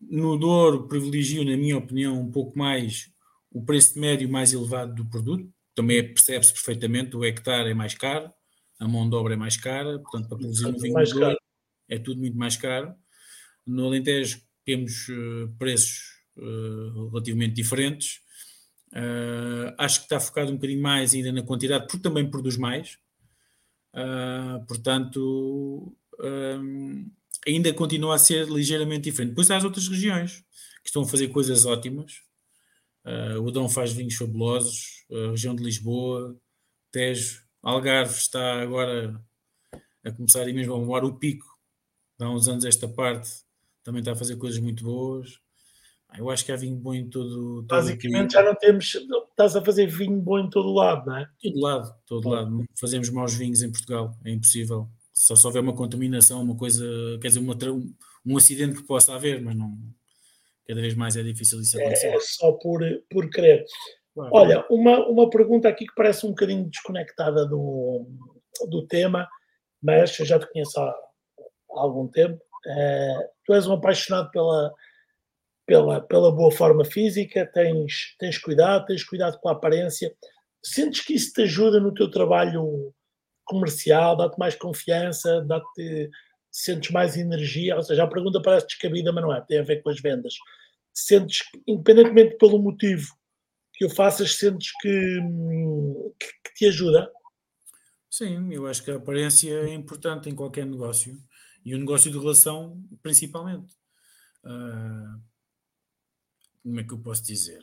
[0.00, 3.08] no Douro privilegio, na minha opinião, um pouco mais
[3.52, 5.48] o preço médio mais elevado do produto.
[5.76, 8.32] Também é, percebe-se perfeitamente, o hectare é mais caro,
[8.78, 11.36] a mão de obra é mais cara, portanto, para produzir um vinho mais caro.
[11.88, 12.94] é tudo muito mais caro.
[13.66, 16.00] No Alentejo temos uh, preços
[16.36, 18.20] uh, relativamente diferentes.
[18.92, 22.98] Uh, acho que está focado um bocadinho mais ainda na quantidade, porque também produz mais.
[24.68, 25.92] Portanto,
[27.44, 29.30] ainda continua a ser ligeiramente diferente.
[29.30, 30.44] Depois há as outras regiões
[30.82, 32.22] que estão a fazer coisas ótimas.
[33.42, 36.38] O Dom faz vinhos fabulosos, a região de Lisboa,
[36.92, 39.20] Tejo, Algarve está agora
[40.02, 41.46] a começar e mesmo a voar o pico.
[42.18, 43.28] Há uns anos esta parte
[43.84, 45.38] também está a fazer coisas muito boas.
[46.16, 47.62] Eu acho que há vinho bom em todo.
[47.62, 48.94] todo Basicamente já não temos.
[49.30, 51.28] Estás a fazer vinho bom em todo lado, não é?
[51.42, 52.64] Todo lado, todo lado.
[52.80, 54.88] Fazemos maus vinhos em Portugal, é impossível.
[55.12, 56.86] Só se houver uma contaminação, uma coisa,
[57.20, 57.54] quer dizer, uma,
[58.24, 59.76] um acidente que possa haver, mas não.
[60.66, 62.08] Cada vez mais é difícil isso acontecer.
[62.08, 63.64] É só por, por querer.
[64.32, 68.06] Olha, uma, uma pergunta aqui que parece um bocadinho desconectada do,
[68.68, 69.28] do tema,
[69.82, 72.40] mas eu já te conheço há, há algum tempo.
[72.66, 74.74] É, tu és um apaixonado pela,
[75.66, 80.12] pela, pela boa forma física, tens, tens cuidado, tens cuidado com a aparência.
[80.62, 82.92] Sentes que isso te ajuda no teu trabalho
[83.44, 86.10] comercial, dá-te mais confiança, dá-te
[86.50, 89.82] sentes mais energia, ou seja, a pergunta parece descabida, mas não é, tem a ver
[89.82, 90.34] com as vendas.
[90.92, 93.17] Sentes, independentemente pelo motivo
[93.78, 95.20] que o faças, sentes que,
[96.18, 97.08] que, que te ajuda?
[98.10, 101.16] Sim, eu acho que a aparência é importante em qualquer negócio
[101.64, 103.72] e o negócio de relação principalmente.
[104.44, 105.22] Uh,
[106.60, 107.60] como é que eu posso dizer?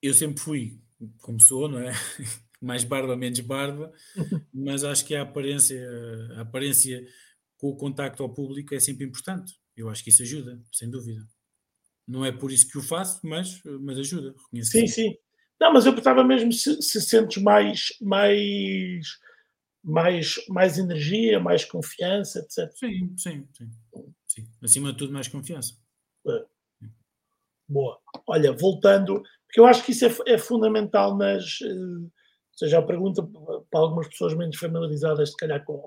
[0.00, 0.80] Eu sempre fui
[1.18, 1.92] como sou, não é?
[2.58, 3.92] Mais barba, menos barba,
[4.52, 5.86] mas acho que a aparência,
[6.36, 7.06] a aparência
[7.58, 9.54] com o contacto ao público é sempre importante.
[9.76, 11.28] Eu acho que isso ajuda, sem dúvida.
[12.06, 14.34] Não é por isso que o faço, mas, mas ajuda.
[14.62, 15.16] Sim, sim.
[15.60, 19.06] Não, mas eu perguntava mesmo se, se sentes mais, mais,
[19.82, 22.70] mais, mais energia, mais confiança, etc.
[22.76, 23.70] Sim, sim, sim.
[24.26, 24.48] sim.
[24.62, 25.74] Acima de tudo, mais confiança.
[26.28, 26.44] É.
[27.68, 27.98] Boa.
[28.28, 31.60] Olha, voltando, porque eu acho que isso é, é fundamental nas.
[31.60, 33.22] Uh, ou seja, a pergunta
[33.70, 35.82] para algumas pessoas menos familiarizadas, se calhar, com,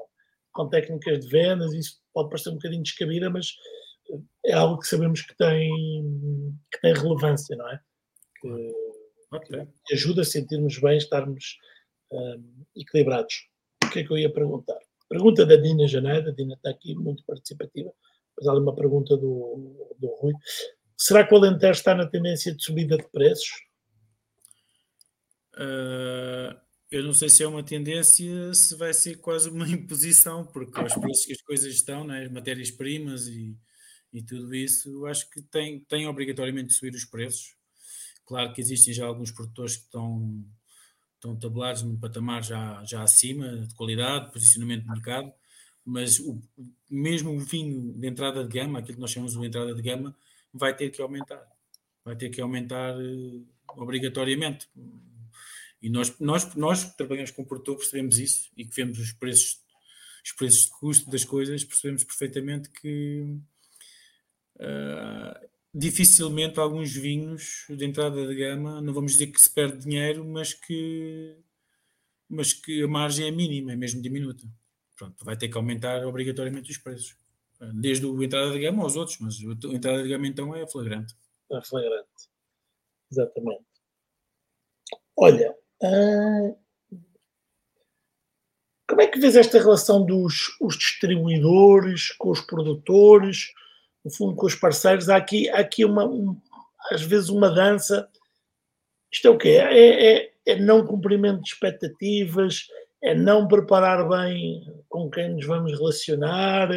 [0.52, 3.48] com técnicas de vendas, isso pode parecer um bocadinho descabida, mas
[4.46, 5.70] é algo que sabemos que tem,
[6.72, 7.80] que tem relevância, não é?
[8.42, 8.72] Que,
[9.32, 9.68] okay.
[9.86, 11.58] que ajuda a sentirmos bem, estarmos
[12.12, 13.48] um, equilibrados.
[13.84, 14.78] O que é que eu ia perguntar?
[15.10, 17.92] Pergunta da Dina Janeiro, a Dina está aqui muito participativa,
[18.38, 20.34] mas há uma pergunta do, do Rui.
[20.98, 23.50] Será que o Alentejo está na tendência de subida de preços?
[25.56, 26.56] Uh,
[26.92, 30.94] eu não sei se é uma tendência, se vai ser quase uma imposição, porque aos
[30.94, 33.58] preços que as coisas estão, né, as matérias-primas e,
[34.12, 37.56] e tudo isso, acho que tem, tem obrigatoriamente de subir os preços.
[38.26, 40.46] Claro que existem já alguns produtores que estão,
[41.16, 45.34] estão tabelados num patamar já, já acima de qualidade, de posicionamento de mercado,
[45.86, 46.42] mas o,
[46.90, 50.16] mesmo o vinho de entrada de gama, aquilo que nós chamamos de entrada de gama,
[50.54, 51.44] vai ter que aumentar.
[52.04, 54.68] Vai ter que aumentar uh, obrigatoriamente.
[55.82, 59.62] E nós, nós, nós que trabalhamos com produtor percebemos isso e que vemos os preços,
[60.24, 63.40] os preços de custo das coisas, percebemos perfeitamente que
[64.60, 70.26] uh, dificilmente alguns vinhos de entrada de gama, não vamos dizer que se perde dinheiro,
[70.26, 71.38] mas que,
[72.28, 74.48] mas que a margem é mínima, é mesmo diminuta.
[74.96, 77.16] Pronto, vai ter que aumentar obrigatoriamente os preços.
[77.74, 81.14] Desde o entrada de gama aos outros, mas a entrada de gama então é flagrante.
[81.52, 82.08] É flagrante.
[83.12, 83.66] Exatamente.
[85.18, 85.54] Olha,
[85.84, 86.56] hum,
[88.88, 93.54] como é que vês esta relação dos os distribuidores com os produtores,
[94.04, 95.10] no fundo com os parceiros?
[95.10, 96.40] Há aqui, há aqui uma, um,
[96.92, 98.10] às vezes uma dança.
[99.12, 99.50] Isto é o quê?
[99.50, 102.68] É, é, é não cumprimento de expectativas,
[103.02, 106.70] é não preparar bem com quem nos vamos relacionar,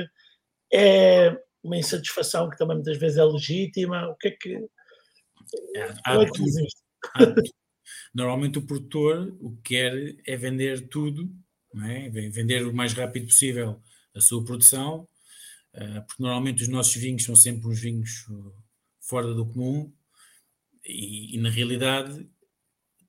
[0.72, 4.08] é uma insatisfação que também muitas vezes é legítima?
[4.08, 4.54] O que é que.
[5.76, 7.50] É, é que?
[8.14, 11.30] Normalmente o produtor o que quer é vender tudo,
[11.84, 12.08] é?
[12.08, 13.80] vender o mais rápido possível
[14.14, 15.08] a sua produção,
[16.06, 18.52] porque normalmente os nossos vinhos são sempre uns vinhos eh,
[19.00, 19.92] fora do comum
[20.84, 22.28] e, e na realidade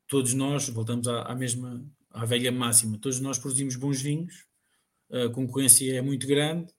[0.07, 4.45] todos nós, voltamos à, à, mesma, à velha máxima, todos nós produzimos bons vinhos,
[5.11, 6.71] a concorrência é muito grande,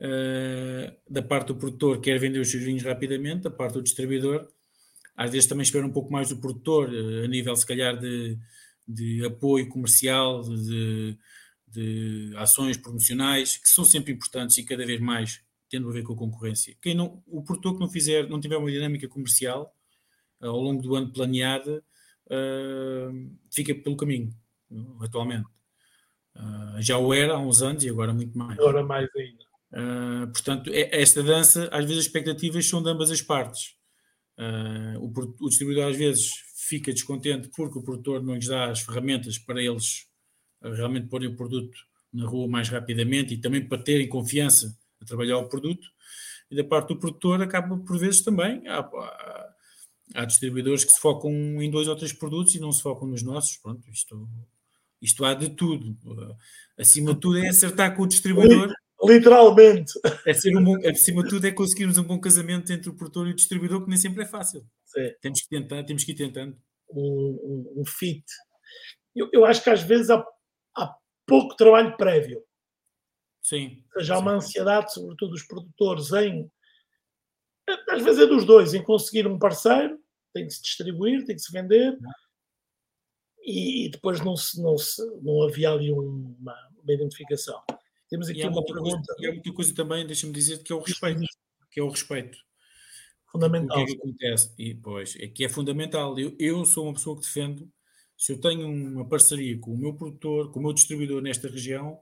[0.00, 4.48] uh, da parte do produtor quer vender os seus vinhos rapidamente, da parte do distribuidor,
[5.16, 6.88] às vezes também espera um pouco mais do produtor,
[7.24, 8.38] a nível se calhar de,
[8.86, 11.18] de apoio comercial, de, de,
[12.36, 16.16] ações promocionais, que são sempre importantes e cada vez mais tendo a ver com a
[16.16, 16.76] concorrência.
[16.82, 19.74] Quem não, o produtor que não fizer, não tiver uma dinâmica comercial
[20.40, 21.82] uh, ao longo do ano planeada,
[23.50, 24.34] fica pelo caminho,
[25.02, 25.46] atualmente.
[26.78, 28.58] já o era há uns anos e agora muito mais.
[28.58, 29.52] Agora mais ainda.
[29.72, 33.74] Uh, portanto, é, esta dança, às vezes as expectativas são de ambas as partes.
[34.38, 36.30] Uh, o, o, distribuidor às vezes
[36.68, 40.11] fica descontente porque o produtor não lhes dá as ferramentas para eles uh,
[40.62, 41.76] realmente porem o produto
[42.12, 45.88] na rua mais rapidamente e também para terem confiança a trabalhar o produto.
[46.50, 48.66] E da parte do produtor acaba por vezes também.
[48.68, 49.54] Há, há,
[50.14, 53.22] há distribuidores que se focam em dois ou três produtos e não se focam nos
[53.22, 53.56] nossos.
[53.56, 54.28] Pronto, isto,
[55.00, 55.96] isto há de tudo.
[56.78, 58.72] acima de tudo é acertar com o distribuidor
[59.04, 59.92] Literalmente.
[60.24, 63.26] É ser um bom, acima de tudo, é conseguirmos um bom casamento entre o produtor
[63.26, 64.64] e o distribuidor, que nem sempre é fácil.
[64.84, 65.10] Sim.
[65.20, 66.56] Temos que tentar, temos que ir tentando.
[66.88, 68.24] Um, um, um fit.
[69.14, 70.24] Eu, eu, acho que às vezes há, há
[71.26, 72.42] pouco trabalho prévio.
[73.40, 73.82] Sim.
[73.94, 76.50] Ou seja, há uma ansiedade, sobretudo dos produtores, em.
[77.88, 79.98] Às vezes é dos dois, em conseguir um parceiro,
[80.32, 81.96] tem que se distribuir, tem que se vender,
[83.42, 87.60] e, e depois não, se, não, se, não havia ali uma, uma identificação.
[88.08, 89.14] Temos aqui uma pergunta.
[89.14, 91.20] Coisa, e há muita coisa também, deixa-me dizer, que é o respeito.
[91.70, 92.38] Que é o respeito.
[93.30, 93.80] Fundamental.
[93.80, 94.54] O que é que acontece?
[94.58, 96.18] E, pois, é que é fundamental.
[96.18, 97.72] Eu, eu sou uma pessoa que defendo,
[98.22, 101.98] se eu tenho uma parceria com o meu produtor, com o meu distribuidor nesta região,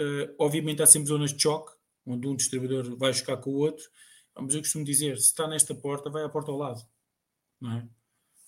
[0.00, 1.72] uh, obviamente há sempre zonas de choque,
[2.06, 3.84] onde um distribuidor vai chocar com o outro,
[4.36, 6.80] mas eu costumo dizer, se está nesta porta, vai à porta ao lado.
[7.60, 7.88] Não é?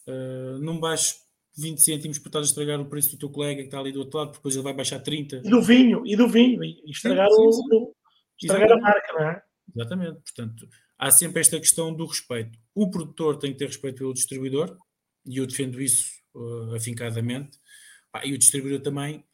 [0.06, 1.16] Uh, não vais
[1.58, 3.98] 20 cêntimos por estar a estragar o preço do teu colega que está ali do
[3.98, 5.38] outro lado, depois ele vai baixar 30.
[5.44, 7.74] E do vinho, e do vinho, e estragar, sim, sim, sim.
[7.74, 7.94] O,
[8.40, 9.42] estragar a marca, não é?
[9.74, 12.56] Exatamente, portanto, há sempre esta questão do respeito.
[12.72, 14.78] O produtor tem que ter respeito pelo distribuidor,
[15.26, 17.58] e eu defendo isso uh, afincadamente,
[18.10, 19.24] pá, e o distribuidor também,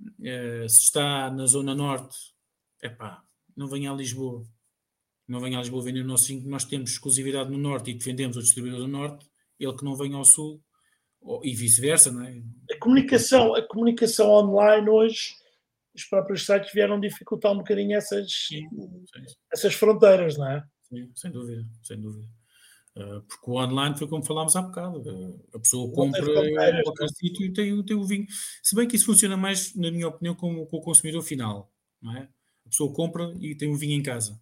[0.00, 2.16] uh, se está na Zona Norte,
[2.82, 3.22] é pá,
[3.56, 4.44] não venha a Lisboa.
[5.28, 8.36] não venha a Lisboa vender o nosso vinho, nós temos exclusividade no Norte e defendemos
[8.36, 9.28] o distribuidor do Norte,
[9.58, 10.62] ele que não venha ao Sul,
[11.42, 12.40] e vice-versa, não é?
[12.70, 15.34] A comunicação, a comunicação online hoje,
[15.94, 19.24] os próprios sites vieram dificultar um bocadinho essas, sim, sim.
[19.52, 20.64] essas fronteiras, não é?
[20.82, 22.28] Sim, sem dúvida, sem dúvida.
[22.96, 25.00] Uh, porque o online foi como falámos há bocado.
[25.00, 28.26] Uh, a pessoa compra em qualquer sítio e tem, tem o vinho.
[28.62, 31.70] Se bem que isso funciona mais, na minha opinião, com, com o consumidor final,
[32.00, 32.28] não é?
[32.64, 34.40] A pessoa compra e tem o vinho em casa.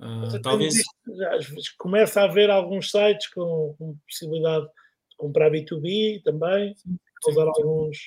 [0.00, 0.74] Uh, talvez.
[0.74, 1.38] Já,
[1.78, 7.40] começa a haver alguns sites com, com possibilidade de comprar B2B também, sim, sim.
[7.40, 7.98] alguns.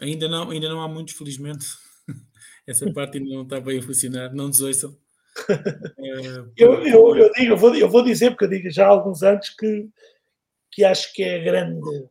[0.00, 1.66] Ainda não, ainda não há muitos, felizmente.
[2.64, 4.96] Essa parte ainda não está bem a funcionar, não desouçam.
[6.56, 9.22] Eu, eu, eu, digo, eu, vou, eu vou dizer, porque eu digo já há alguns
[9.22, 9.88] anos que,
[10.72, 12.08] que acho que é a grande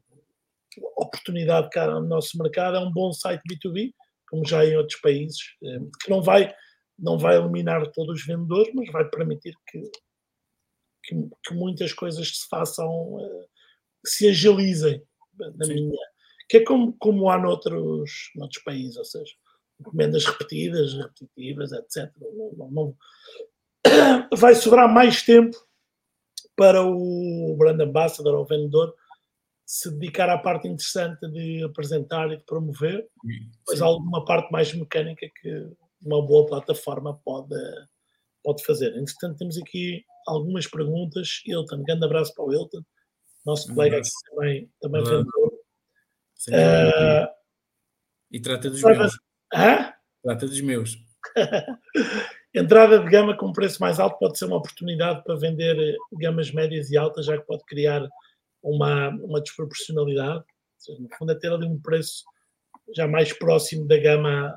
[0.96, 3.94] oportunidade cá no nosso mercado, é um bom site B2B,
[4.30, 6.54] como já em outros países, eh, que não vai,
[6.98, 9.82] não vai eliminar todos os vendedores, mas vai permitir que,
[11.04, 11.16] que,
[11.46, 13.46] que muitas coisas se façam, eh,
[14.06, 15.02] se agilizem,
[15.56, 15.74] na Sim.
[15.74, 16.08] minha,
[16.50, 19.34] que é como, como há noutros, noutros países, ou seja,
[19.80, 22.12] encomendas repetidas, repetitivas, etc.
[22.20, 22.96] Não, não, não,
[24.38, 25.56] vai sobrar mais tempo
[26.56, 28.94] para o brand ambassador ou vendedor
[29.68, 33.06] se dedicar à parte interessante de apresentar e de promover,
[33.66, 35.70] pois há alguma parte mais mecânica que
[36.02, 37.54] uma boa plataforma pode,
[38.42, 38.98] pode fazer.
[38.98, 41.42] Entretanto, temos aqui algumas perguntas.
[41.46, 42.82] Hilton, grande abraço para o Hilton,
[43.46, 45.54] nosso um colega aqui também, também vendedor.
[46.48, 47.28] Uh,
[48.32, 49.20] e trata dos meus.
[49.54, 49.94] Hã?
[50.24, 50.98] Trata dos meus.
[52.54, 56.52] Entrada de gama com preço mais alto pode ser uma oportunidade para vender eh, gamas
[56.52, 58.08] médias e altas, já que pode criar
[58.64, 60.44] uma, uma desproporcionalidade.
[60.78, 62.24] Seja, no fundo, é ter ali um preço
[62.96, 64.54] já mais próximo da gama,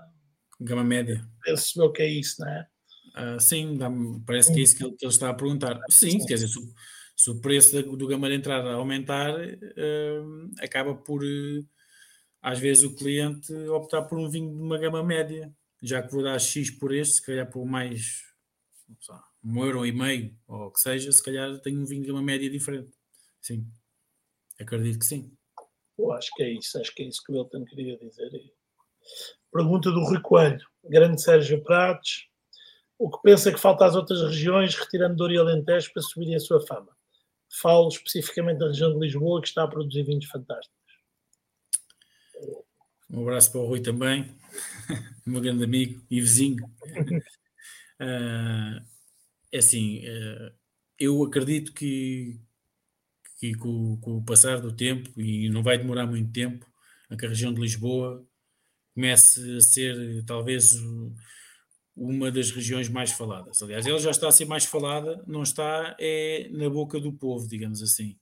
[0.61, 1.25] gama média.
[1.43, 2.67] Penso eu que é isso, não é?
[3.11, 3.79] Uh, sim,
[4.27, 5.81] parece que é isso que ele, que ele, está a perguntar.
[5.89, 6.27] Sim, sim.
[6.27, 6.61] quer dizer, se,
[7.17, 11.67] se, o preço do, do gama de entrada aumentar, uh, acaba por, uh,
[12.43, 16.23] às vezes, o cliente optar por um vinho de uma gama média já que vou
[16.23, 18.23] dar X por este, se calhar por mais
[19.43, 22.23] um euro e meio, ou o que seja, se calhar tenho um vinho de uma
[22.23, 22.93] média diferente.
[23.41, 23.67] Sim,
[24.61, 25.33] acredito que sim.
[25.99, 28.31] Eu acho que é isso, acho que é isso que o Elton queria dizer.
[29.53, 32.27] Pergunta do Rui Coelho, grande Sérgio Prates,
[32.99, 36.41] o que pensa que falta às outras regiões, retirando Douro e Alentejo, para subirem a
[36.41, 36.95] sua fama?
[37.61, 40.80] Falo especificamente da região de Lisboa, que está a produzir vinhos fantásticos.
[43.13, 44.33] Um abraço para o Rui também,
[45.27, 46.65] meu grande amigo e vizinho.
[48.01, 48.81] uh,
[49.51, 50.53] é assim, uh,
[50.97, 52.41] eu acredito que,
[53.39, 56.65] que com, com, o passar do tempo, e não vai demorar muito tempo,
[57.09, 58.25] a que a região de Lisboa
[58.95, 60.77] comece a ser talvez
[61.97, 63.61] uma das regiões mais faladas.
[63.61, 67.49] Aliás, ela já está a ser mais falada, não está é na boca do povo,
[67.49, 68.17] digamos assim.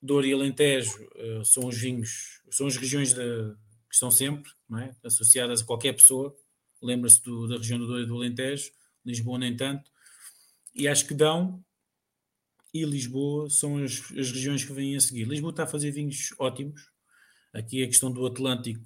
[0.00, 3.56] Douro e Alentejo uh, são os vinhos, são as regiões da,
[3.94, 4.92] que estão sempre é?
[5.04, 6.36] associadas a qualquer pessoa.
[6.82, 8.72] Lembra-se da região do Douro e do Alentejo,
[9.06, 9.88] Lisboa nem tanto.
[10.74, 11.64] E acho que Dão
[12.72, 15.28] e Lisboa são as, as regiões que vêm a seguir.
[15.28, 16.90] Lisboa está a fazer vinhos ótimos.
[17.52, 18.84] Aqui a questão do Atlântico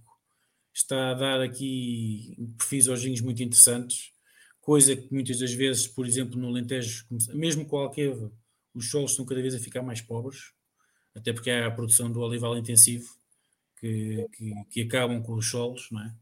[0.74, 4.12] está a dar aqui perfis aos vinhos muito interessantes,
[4.60, 8.30] coisa que muitas das vezes, por exemplo, no Alentejo, mesmo com a Alqueva,
[8.74, 10.52] os solos estão cada vez a ficar mais pobres,
[11.14, 13.17] até porque há a produção do olival intensivo
[13.80, 16.14] que, que, que acabam com os solos, não é?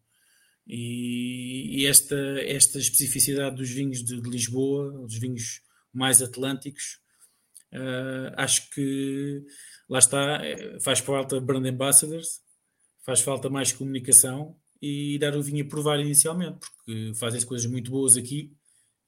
[0.67, 6.99] E, e, esta, esta especificidade dos vinhos de, de Lisboa, dos vinhos mais atlânticos,
[7.73, 9.45] uh, acho que
[9.89, 12.41] lá está, eh, faz falta brand ambassadors,
[13.05, 17.91] faz falta mais comunicação e dar o vinho a provar inicialmente, porque fazem-se coisas muito
[17.91, 18.53] boas aqui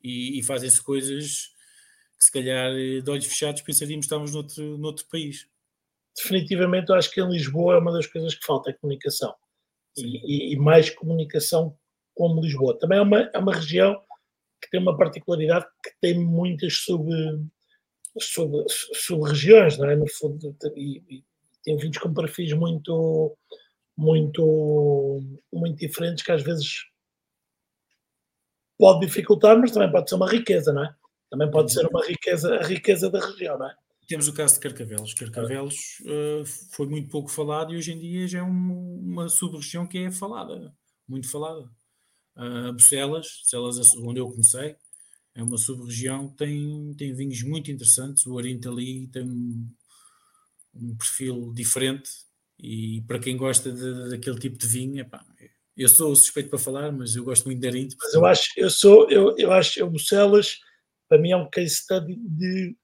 [0.02, 1.48] e, e fazem-se coisas
[2.16, 5.48] que se calhar de olhos fechados pensaríamos que estávamos noutro, noutro país
[6.20, 9.34] definitivamente eu acho que em Lisboa é uma das coisas que falta, é comunicação.
[9.96, 11.76] E, e, e, mais comunicação
[12.14, 12.78] como Lisboa.
[12.78, 14.00] Também é uma, é uma região
[14.60, 17.08] que tem uma particularidade que tem muitas sub,
[18.18, 19.96] sub, sub-regiões, não é?
[19.96, 21.24] No fundo, e, e
[21.64, 23.36] tem vinhos com perfis muito,
[23.96, 25.20] muito,
[25.52, 26.84] muito diferentes que às vezes
[28.78, 30.94] pode dificultar, mas também pode ser uma riqueza, não é?
[31.30, 33.74] Também pode ser uma riqueza, a riqueza da região, não é?
[34.08, 35.12] Temos o caso de Carcavelos.
[35.12, 39.86] Carcavelos uh, foi muito pouco falado e hoje em dia já é um, uma sub-região
[39.86, 40.74] que é falada,
[41.06, 41.70] muito falada.
[42.34, 44.76] Uh, Bucelas, Bucelas, onde eu comecei,
[45.34, 48.24] é uma sub-região que tem, tem vinhos muito interessantes.
[48.24, 49.70] O Arinto ali tem um,
[50.74, 52.08] um, perfil diferente
[52.58, 55.22] e para quem gosta de, daquele tipo de vinho, epá,
[55.76, 57.94] eu sou suspeito para falar, mas eu gosto muito de Arinto.
[58.00, 60.60] Mas eu acho, eu sou, eu, eu acho, eu Bucelas
[61.06, 62.74] para mim é um case study de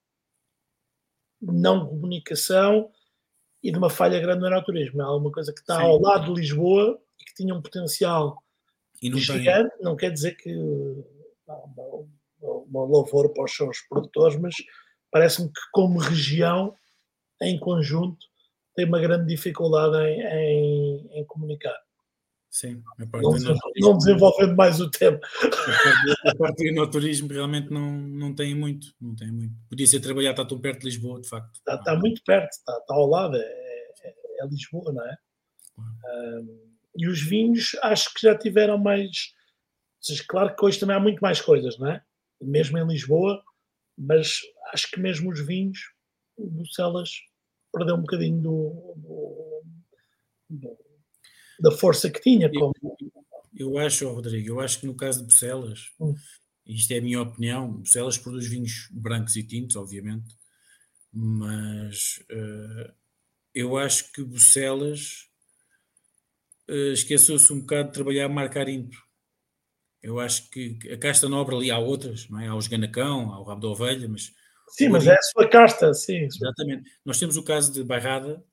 [1.52, 2.90] não comunicação
[3.62, 5.00] e de uma falha grande no aeroturismo.
[5.00, 5.84] É alguma coisa que está Sim.
[5.84, 8.36] ao lado de Lisboa e que tinha um potencial
[9.02, 9.70] não gigante.
[9.76, 9.84] Tem.
[9.84, 12.08] Não quer dizer que não,
[12.40, 14.54] uma louvor para os seus produtores, mas
[15.10, 16.74] parece-me que como região,
[17.40, 18.26] em conjunto,
[18.74, 21.76] tem uma grande dificuldade em, em, em comunicar.
[22.54, 22.84] Sim,
[23.20, 23.32] não,
[23.80, 25.18] não, desenvolvendo mais o tema.
[26.24, 29.52] A parte do turismo realmente não, não tem muito, não tem muito.
[29.68, 31.52] Podia ser trabalhar, está tão perto de Lisboa, de facto.
[31.56, 35.16] Está, está muito perto, está, está ao lado, é, é, é Lisboa, não é?
[35.78, 39.34] Um, e os vinhos acho que já tiveram mais.
[40.28, 42.04] Claro que hoje também há muito mais coisas, não é?
[42.40, 43.42] Mesmo em Lisboa,
[43.98, 44.42] mas
[44.72, 45.90] acho que mesmo os vinhos,
[46.36, 47.10] o Bucelas
[47.72, 49.62] perdeu um bocadinho do, do,
[50.50, 50.83] do
[51.60, 52.50] da força que tinha.
[52.50, 52.72] Como...
[52.82, 52.98] Eu,
[53.56, 56.14] eu, acho, Rodrigo, eu acho que no caso de Bucelas, hum.
[56.66, 60.34] isto é a minha opinião, Bucelas produz vinhos brancos e tintos, obviamente,
[61.12, 62.92] mas uh,
[63.54, 65.28] eu acho que Bucelas
[66.68, 68.98] uh, esqueceu-se um bocado de trabalhar a marca Arinto.
[70.02, 72.48] Eu acho que a casta nobre ali há outras, não é?
[72.48, 74.34] Há os ganacão, há o rabo da ovelha, mas.
[74.68, 76.24] Sim, mas é a sua casta, sim.
[76.24, 76.90] Exatamente.
[77.04, 78.44] Nós temos o caso de Barrada,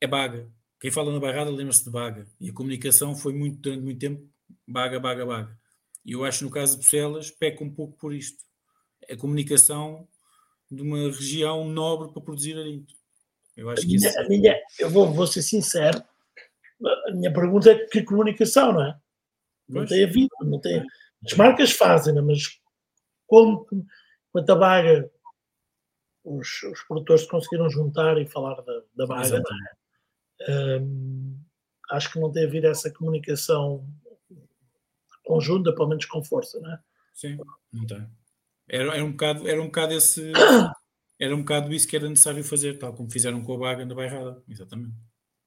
[0.00, 0.50] é Baga.
[0.84, 2.26] Quem fala na Barrada lembra-se de Baga.
[2.38, 4.28] E a comunicação foi muito, durante muito tempo,
[4.68, 5.58] Baga, Baga, Baga.
[6.04, 8.44] E eu acho no caso de Bruxelas, peca um pouco por isto.
[9.10, 10.06] A comunicação
[10.70, 12.92] de uma região nobre para produzir arinto.
[13.56, 14.28] Eu acho que minha, isso...
[14.28, 16.04] minha, eu vou, vou ser sincero,
[17.08, 19.00] a minha pergunta é que comunicação, não é?
[19.66, 19.88] Não pois.
[19.88, 20.84] tem havido, não tem.
[21.24, 22.60] As marcas fazem, mas
[23.26, 23.66] como
[24.30, 25.10] quanto a Baga
[26.22, 29.83] os, os produtores conseguiram juntar e falar da, da Baga, é?
[30.48, 31.38] Um,
[31.90, 33.86] acho que não tem havido essa comunicação
[35.24, 36.78] conjunta, pelo menos com força, não é?
[37.14, 37.38] Sim,
[37.72, 38.06] não tem.
[38.68, 40.32] Era, era, um bocado, era um bocado esse.
[41.16, 43.94] Era um bocado isso que era necessário fazer, tal como fizeram com a Baga na
[43.94, 44.96] Bairrada, exatamente.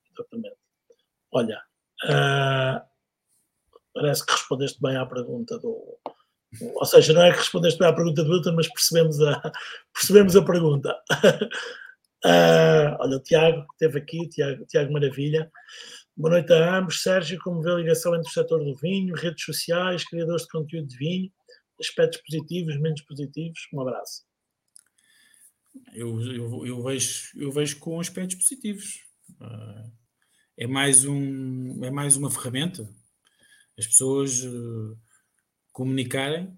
[0.09, 0.55] Exatamente.
[1.29, 1.61] Olha,
[2.05, 2.81] uh,
[3.93, 5.99] parece que respondeste bem à pergunta do.
[6.61, 9.51] Ou seja, não é que respondeste bem à pergunta do Wilton, mas percebemos a,
[9.93, 10.97] percebemos a pergunta.
[12.27, 15.49] Uh, olha, o Tiago esteve aqui, o Tiago, Tiago Maravilha.
[16.13, 17.01] Boa noite a ambos.
[17.01, 20.89] Sérgio, como vê a ligação entre o setor do vinho, redes sociais, criadores de conteúdo
[20.89, 21.31] de vinho,
[21.79, 23.57] aspectos positivos, menos positivos?
[23.73, 24.25] Um abraço.
[25.93, 29.05] Eu, eu, eu vejo, eu vejo com aspectos positivos.
[29.39, 29.89] Uh,
[30.57, 32.89] é mais um é mais uma ferramenta
[33.77, 34.97] as pessoas uh,
[35.71, 36.57] comunicarem,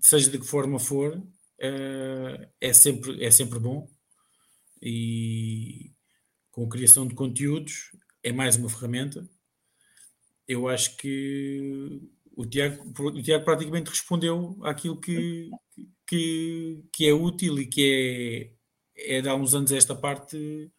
[0.00, 1.18] seja de que forma for,
[1.58, 3.88] é, sempre, é sempre bom.
[4.82, 5.92] E
[6.50, 7.90] com criação de conteúdos
[8.22, 9.28] é mais uma ferramenta.
[10.46, 12.00] Eu acho que
[12.36, 15.50] o Tiago, o Tiago praticamente respondeu àquilo que,
[16.06, 18.54] que, que é útil e que
[18.96, 20.70] é, é de há uns anos esta parte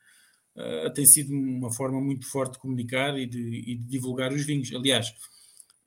[0.55, 4.45] uh, tem sido uma forma muito forte de comunicar e de, e de divulgar os
[4.45, 4.71] vinhos.
[4.73, 5.09] Aliás,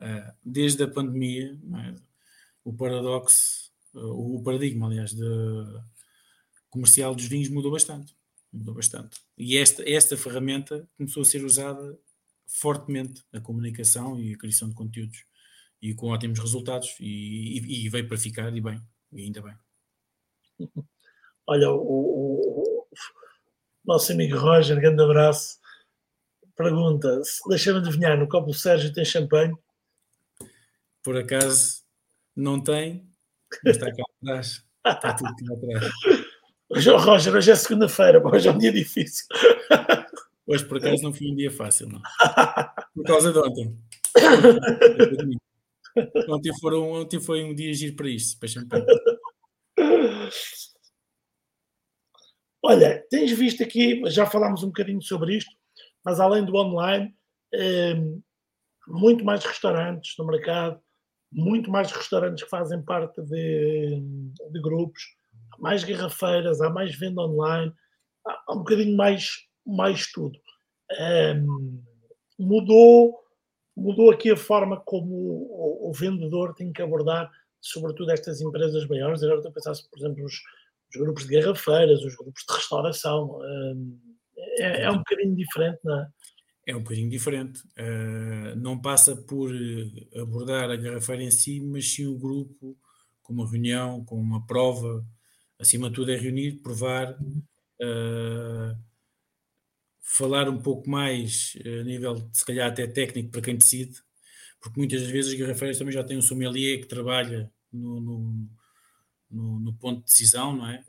[0.00, 1.94] uh, desde a pandemia, é?
[2.64, 3.67] o paradoxo,
[4.02, 5.24] o paradigma, aliás, de,
[6.70, 8.16] comercial dos vinhos mudou bastante.
[8.52, 9.20] Mudou bastante.
[9.36, 11.98] E esta, esta ferramenta começou a ser usada
[12.46, 15.24] fortemente na comunicação e a criação de conteúdos
[15.80, 18.80] e com ótimos resultados e, e, e veio para ficar e bem,
[19.12, 19.56] e ainda bem.
[21.46, 22.86] Olha, o,
[23.84, 25.58] nosso amigo Roger, grande abraço,
[26.56, 29.54] pergunta: deixa-me adivinhar, no copo do Sérgio tem champanhe?
[31.02, 31.82] Por acaso
[32.34, 33.07] não tem,
[33.64, 34.64] mas está cá atrás.
[34.86, 35.92] Está tudo cá atrás.
[36.70, 39.26] Hoje, Roger, hoje é segunda-feira, hoje é um dia difícil.
[40.46, 42.00] Hoje, por acaso, não foi um dia fácil, não.
[42.94, 43.76] Por causa de ontem.
[46.28, 48.86] Ontem, foram, ontem foi um dia giro para isto, para champanhe.
[52.62, 55.54] Olha, tens visto aqui, já falámos um bocadinho sobre isto,
[56.04, 57.14] mas além do online,
[57.52, 57.94] eh,
[58.86, 60.80] muito mais restaurantes no mercado,
[61.30, 64.02] muito mais restaurantes que fazem parte de,
[64.50, 65.02] de grupos,
[65.52, 67.72] há mais garrafeiras, há mais venda online,
[68.26, 70.38] há um bocadinho mais, mais tudo.
[70.90, 71.34] Eh,
[72.38, 73.18] mudou,
[73.76, 79.22] mudou aqui a forma como o, o, vendedor tem que abordar, sobretudo estas empresas maiores.
[79.22, 80.40] Agora estou a pensar, por exemplo, os
[80.90, 83.38] os grupos de garrafeiras, os grupos de restauração.
[83.42, 83.98] Hum,
[84.58, 86.06] é, é um bocadinho diferente, não
[86.68, 86.76] é?
[86.76, 87.62] Um bocadinho diferente.
[87.78, 89.50] Uh, não passa por
[90.16, 92.76] abordar a garrafeira em si, mas sim o grupo,
[93.22, 95.06] com uma reunião, com uma prova.
[95.58, 98.78] Acima de tudo, é reunir, provar, uh,
[100.02, 104.00] falar um pouco mais a nível, se calhar, até técnico para quem decide,
[104.60, 108.48] porque muitas vezes as garrafeiras também já têm um sommelier que trabalha no, no,
[109.30, 110.84] no, no ponto de decisão, não é?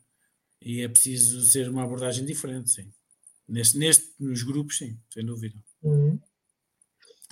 [0.61, 2.91] E é preciso ser uma abordagem diferente, sim.
[3.47, 5.57] Neste, neste nos grupos, sim, sem dúvida.
[5.83, 6.19] Uhum.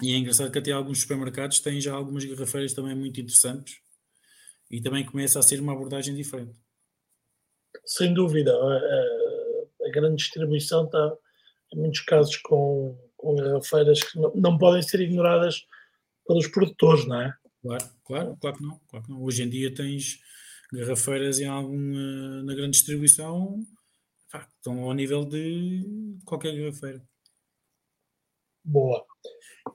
[0.01, 3.79] E é engraçado que até alguns supermercados têm já algumas garrafeiras também muito interessantes
[4.69, 6.55] e também começa a ser uma abordagem diferente.
[7.85, 8.53] Sem dúvida.
[8.53, 11.15] A, a grande distribuição está,
[11.73, 15.65] em muitos casos, com, com garrafeiras que não, não, podem ser ignoradas
[16.27, 17.33] pelos produtores, não é?
[17.61, 18.79] Claro, claro, claro que não.
[18.87, 19.23] Claro que não.
[19.23, 20.19] Hoje em dia tens
[20.71, 23.65] garrafeiras em algum, na grande distribuição
[24.31, 27.01] pá, estão ao nível de qualquer garrafeira.
[28.68, 29.01] Boa.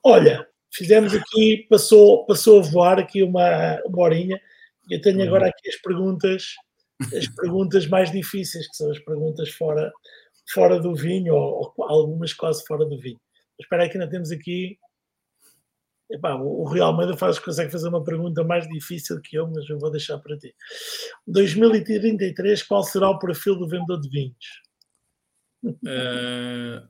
[0.05, 4.38] Olha, fizemos aqui, passou, passou a voar aqui uma, uma horinha.
[4.90, 6.55] Eu tenho agora aqui as perguntas,
[7.16, 9.90] as perguntas mais difíceis, que são as perguntas fora,
[10.53, 13.18] fora do vinho, ou, ou algumas quase fora do vinho.
[13.59, 14.78] Mas espera aí que ainda temos aqui.
[16.11, 19.78] Epá, o Real Almeida faz, consegue fazer uma pergunta mais difícil que eu, mas eu
[19.78, 20.55] vou deixar para ti.
[21.26, 24.61] 2033, qual será o perfil do vendedor de vinhos?
[25.64, 26.86] Uh,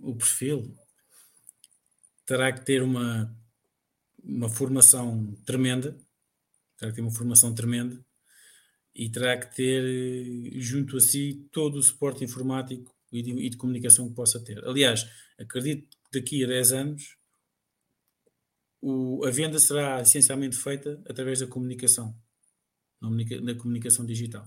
[0.00, 0.74] o perfil
[2.26, 3.34] terá que ter uma,
[4.22, 5.96] uma formação tremenda,
[6.76, 8.04] terá que ter uma formação tremenda
[8.94, 13.56] e terá que ter junto a si todo o suporte informático e de, e de
[13.56, 14.64] comunicação que possa ter.
[14.64, 15.08] Aliás,
[15.38, 17.16] acredito que daqui a 10 anos
[18.80, 22.14] o, a venda será essencialmente feita através da comunicação,
[23.00, 23.10] na,
[23.40, 24.46] na comunicação digital.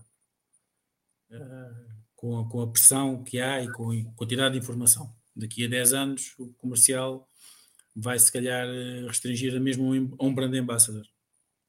[1.30, 5.16] Uh, com, a, com a pressão que há e com a quantidade de informação.
[5.36, 7.30] Daqui a 10 anos, o comercial
[8.00, 11.06] vai se calhar eh, restringir a mesmo a um brand ambassador.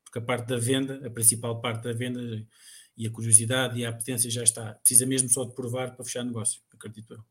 [0.04, 2.20] Porque a parte da venda, a principal parte da venda
[2.96, 4.74] e a curiosidade e a apetência já está.
[4.74, 7.24] Precisa mesmo só de provar para fechar negócio, acredito eu.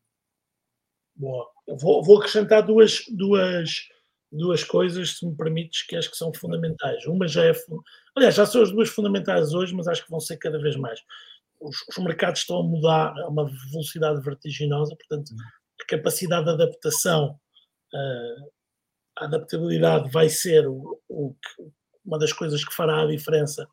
[1.16, 1.48] Boa.
[1.80, 3.88] Vou, vou acrescentar duas, duas,
[4.32, 7.06] duas coisas, se me permites, que acho que são fundamentais.
[7.06, 7.54] Uma já é.
[8.16, 11.00] Aliás, já são as duas fundamentais hoje, mas acho que vão ser cada vez mais.
[11.60, 15.34] Os, os mercados estão a mudar a uma velocidade vertiginosa, portanto,
[15.82, 17.40] a capacidade de adaptação
[17.94, 18.57] uh,
[19.18, 21.36] a adaptabilidade vai ser o, o,
[22.06, 23.68] uma das coisas que fará a diferença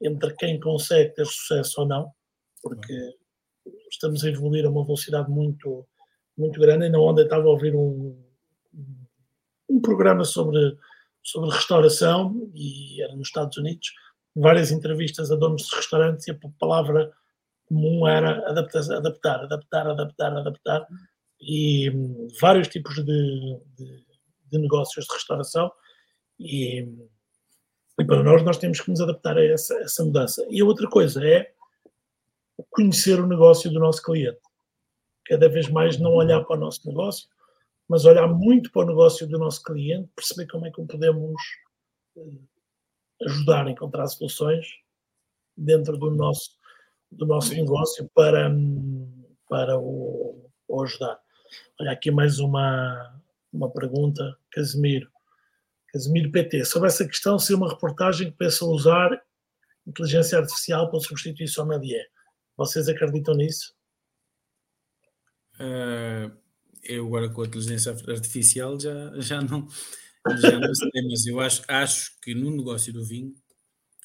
[0.00, 2.10] entre quem consegue ter sucesso ou não,
[2.62, 2.94] porque
[3.90, 5.86] estamos a evoluir a uma velocidade muito,
[6.36, 6.84] muito grande.
[6.84, 8.16] Ainda ontem estava a ouvir um,
[9.68, 10.76] um programa sobre,
[11.22, 13.92] sobre restauração e era nos Estados Unidos,
[14.34, 17.12] várias entrevistas a donos de restaurantes e a palavra
[17.66, 20.86] comum era adaptar, adaptar, adaptar, adaptar, adaptar
[21.40, 24.09] e hum, vários tipos de, de
[24.50, 25.70] de negócios de restauração
[26.38, 26.80] e,
[27.98, 30.46] e, para nós nós temos que nos adaptar a essa, essa mudança.
[30.50, 31.52] E a outra coisa é
[32.70, 34.40] conhecer o negócio do nosso cliente.
[35.26, 37.28] Cada vez mais não olhar para o nosso negócio,
[37.88, 41.40] mas olhar muito para o negócio do nosso cliente, perceber como é que o podemos
[42.16, 44.66] eh, ajudar a encontrar soluções
[45.56, 46.56] dentro do nosso,
[47.10, 48.50] do nosso negócio para,
[49.48, 51.20] para o, o ajudar.
[51.80, 53.19] Olha, aqui mais uma,
[53.52, 55.10] uma pergunta, Casimiro.
[55.92, 59.20] Casimiro PT, sobre essa questão, se uma reportagem que pensa usar
[59.86, 62.06] inteligência artificial para substituir sommelier.
[62.56, 63.74] Vocês acreditam nisso?
[65.56, 66.30] Uh,
[66.82, 69.66] eu agora com a inteligência artificial já, já, não,
[70.38, 73.34] já não sei, mas eu acho, acho que no negócio do vinho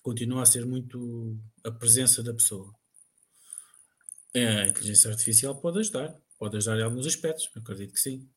[0.02, 2.74] continua a ser muito a presença da pessoa.
[4.34, 8.28] A inteligência artificial pode ajudar, pode ajudar em alguns aspectos, acredito que sim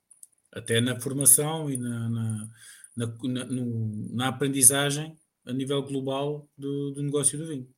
[0.58, 2.48] até na formação e na, na,
[2.96, 3.06] na,
[3.44, 5.16] no, na aprendizagem
[5.46, 7.68] a nível global do, do, negócio do vinho.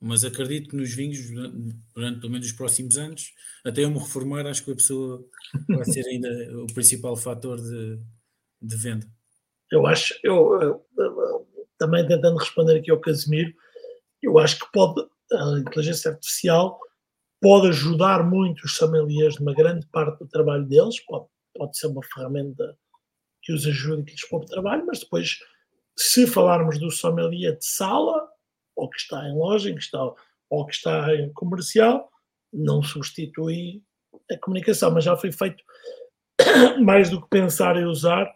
[0.00, 3.32] Mas acredito que nos vinhos, durante, durante pelo menos os próximos anos,
[3.64, 5.24] até eu me reformar, acho que a pessoa
[5.68, 6.28] vai ser ainda
[6.62, 7.98] o principal fator de,
[8.60, 9.06] de venda.
[9.72, 10.60] Eu acho, eu,
[10.98, 13.52] eu, também tentando responder aqui ao Casimiro,
[14.22, 16.78] eu acho que pode, a inteligência artificial
[17.44, 22.00] pode ajudar muito os sommeliers numa grande parte do trabalho deles, pode, pode ser uma
[22.02, 22.74] ferramenta
[23.42, 25.38] que os ajude que lhes poupe trabalho, mas depois,
[25.94, 28.26] se falarmos do sommelier de sala,
[28.74, 30.02] ou que está em loja, que está,
[30.48, 32.10] ou que está em comercial,
[32.50, 33.82] não substitui
[34.30, 35.62] a comunicação, mas já foi feito
[36.82, 38.26] mais do que pensar em usar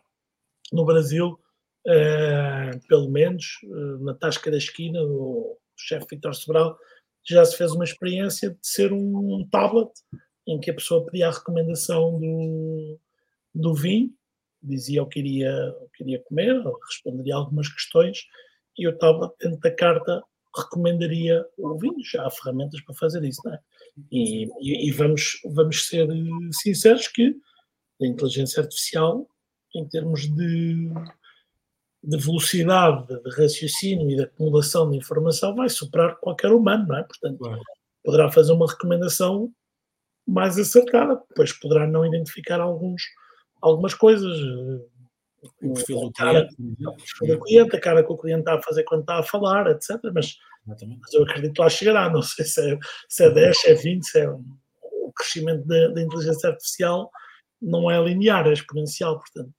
[0.71, 1.41] no Brasil,
[1.87, 6.77] uh, pelo menos uh, na tasca da esquina, o chefe Vitor Sobral
[7.27, 9.91] já se fez uma experiência de ser um tablet
[10.47, 12.99] em que a pessoa pedia a recomendação do,
[13.55, 14.11] do vinho,
[14.63, 18.21] dizia o que iria, o que iria comer, responderia algumas questões
[18.77, 20.23] e o tablet dentro da carta
[20.57, 22.03] recomendaria o vinho.
[22.05, 23.59] Já há ferramentas para fazer isso, não é?
[24.11, 26.09] E, e, e vamos, vamos ser
[26.53, 27.35] sinceros que
[28.01, 29.29] a inteligência artificial
[29.75, 30.91] em termos de,
[32.03, 37.03] de velocidade de raciocínio e de acumulação de informação, vai superar qualquer humano, não é?
[37.03, 37.61] Portanto, claro.
[38.05, 39.53] poderá fazer uma recomendação
[40.27, 43.03] mais acertada, depois poderá não identificar alguns,
[43.61, 44.37] algumas coisas.
[45.63, 46.57] O perfil do cliente,
[47.21, 49.97] o cliente, a cara que o cliente está a fazer quando está a falar, etc.
[50.13, 53.71] Mas, mas eu acredito que lá chegará, não sei se é, se é 10, se
[53.71, 57.11] é 20, se é o crescimento da, da inteligência artificial
[57.61, 59.53] não é linear, é exponencial, portanto.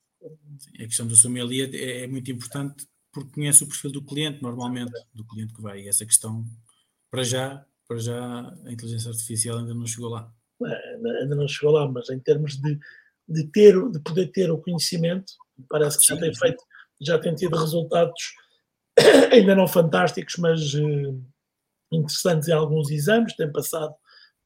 [0.76, 4.93] A questão do sommelier é, é muito importante porque conhece o perfil do cliente, normalmente,
[5.14, 5.81] do cliente que vai.
[5.81, 6.45] E essa questão,
[7.10, 10.31] para já, para já, a inteligência artificial ainda não chegou lá.
[10.64, 12.80] É, ainda não chegou lá, mas em termos de,
[13.27, 15.34] de, ter, de poder ter o conhecimento,
[15.69, 16.64] parece que sim, já tem feito,
[17.01, 18.34] já tem tido resultados
[19.31, 21.23] ainda não fantásticos, mas uh,
[21.91, 23.95] interessantes em alguns exames, tem passado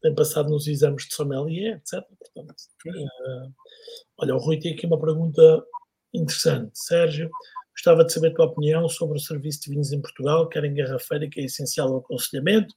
[0.04, 2.06] tem passado nos exames de sommelier, etc.
[2.20, 2.54] Portanto,
[2.88, 3.54] uh,
[4.18, 5.64] olha, o Rui tem aqui uma pergunta
[6.14, 6.72] interessante.
[6.74, 7.30] Sérgio,
[7.72, 10.74] gostava de saber a tua opinião sobre o serviço de vinhos em Portugal, quer em
[10.74, 12.74] garrafeira, que é essencial ao aconselhamento,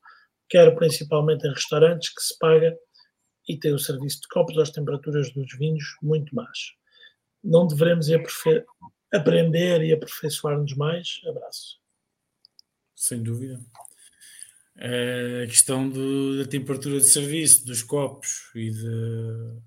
[0.49, 2.77] quer principalmente em restaurantes que se paga
[3.49, 6.73] e tem o serviço de copos às temperaturas dos vinhos muito más.
[7.43, 8.09] Não deveremos
[9.13, 11.21] aprender e aperfeiçoar-nos mais?
[11.27, 11.79] Abraço.
[12.95, 13.61] Sem dúvida
[14.79, 19.61] a questão da temperatura de serviço, dos copos e, de,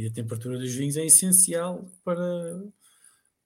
[0.00, 2.64] e da temperatura dos vinhos é essencial para,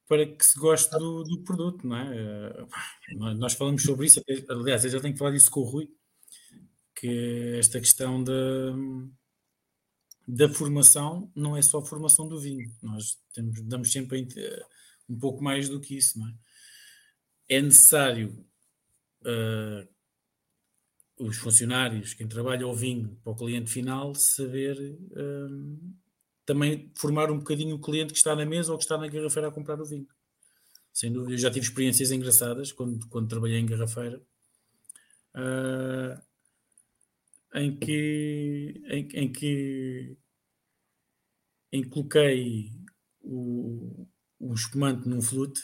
[0.08, 2.66] para que se goste do, do produto, não é?
[3.34, 5.90] Nós falamos sobre isso, aliás, eu já tenho que falar disso com o Rui,
[6.94, 8.32] que esta questão da,
[10.28, 14.26] da formação não é só a formação do vinho, nós temos, damos sempre
[15.08, 16.34] um pouco mais do que isso, não é?
[17.46, 18.46] É necessário
[19.22, 19.86] uh,
[21.18, 24.78] os funcionários, quem trabalha o vinho para o cliente final, saber
[25.14, 25.94] um,
[26.44, 29.48] também formar um bocadinho o cliente que está na mesa ou que está na garrafeira
[29.48, 30.06] a comprar o vinho.
[30.92, 34.22] Sem dúvida, eu já tive experiências engraçadas quando, quando trabalhei em garrafeira,
[35.34, 36.22] uh,
[37.54, 40.16] em que em, em, que
[41.72, 42.70] em que coloquei
[43.20, 44.06] o,
[44.38, 45.60] o espumante num flute.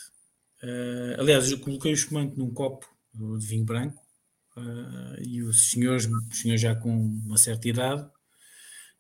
[0.63, 4.11] Uh, aliás, eu coloquei o espumante num copo de vinho branco
[4.57, 8.11] Uh, e os senhores, os senhores já com uma certa idade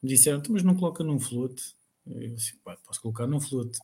[0.03, 1.75] me disseram, então, mas não coloca num flute?
[2.07, 3.79] Eu disse, posso colocar num flute.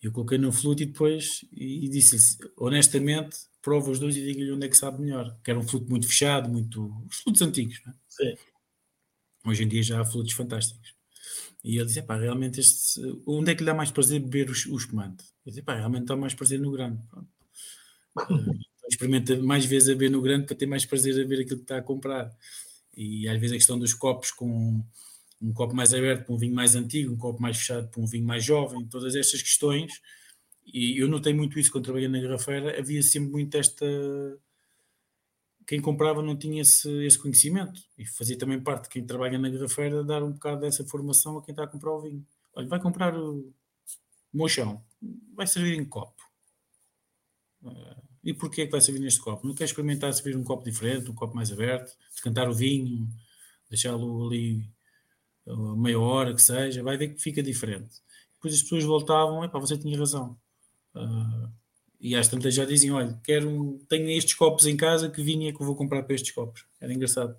[0.00, 4.52] Eu coloquei num flute e depois e, e disse-lhe, honestamente, prova os dois e diga-lhe
[4.52, 5.36] onde é que sabe melhor.
[5.42, 7.04] Que era um flute muito fechado, muito.
[7.10, 7.96] Os flutes antigos, não é?
[8.08, 8.36] Sim.
[9.46, 10.94] Hoje em dia já há flutes fantásticos.
[11.64, 13.00] E ele disse, pá, realmente este.
[13.26, 15.24] Onde é que lhe dá mais prazer beber os, o espumante?
[15.44, 17.02] Eu disse, pá, realmente dá mais prazer no grande.
[17.08, 17.28] Pronto.
[18.88, 21.64] experimenta mais vezes a ver no grande para ter mais prazer a ver aquilo que
[21.64, 22.34] está a comprar.
[22.96, 24.82] E às vezes a questão dos copos com
[25.40, 28.06] um copo mais aberto para um vinho mais antigo, um copo mais fechado para um
[28.06, 30.00] vinho mais jovem, todas estas questões.
[30.66, 33.86] E eu notei muito isso quando trabalhei na garrafeira, havia sempre muito esta.
[35.66, 39.50] Quem comprava não tinha esse, esse conhecimento e fazia também parte de quem trabalha na
[39.50, 42.26] garrafeira dar um bocado dessa formação a quem está a comprar o vinho.
[42.54, 43.52] Olha, vai comprar o
[44.32, 44.82] mochão,
[45.34, 46.22] vai servir em copo.
[47.62, 49.46] Uh, e porquê é que vai servir neste copo?
[49.46, 53.08] Não quer experimentar servir um copo diferente, um copo mais aberto, descantar o vinho,
[53.68, 54.68] deixá-lo ali
[55.56, 58.02] meia hora que seja, vai ver que fica diferente.
[58.34, 60.38] Depois as pessoas voltavam, epá, você tinha razão.
[60.94, 61.50] Uh,
[62.00, 65.60] e às tantas já diziam, olha, quero, tenho estes copos em casa, que vinha que
[65.60, 66.64] eu vou comprar para estes copos.
[66.80, 67.36] Era engraçado.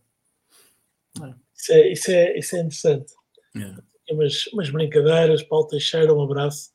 [1.21, 1.33] É.
[1.55, 3.13] Isso, é, isso, é, isso é interessante.
[3.55, 4.13] É.
[4.13, 6.71] Umas, umas brincadeiras, Paulo Teixeira, um abraço.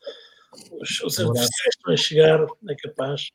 [0.81, 1.51] Os, os um abraço.
[1.69, 3.28] estão a chegar, é capaz.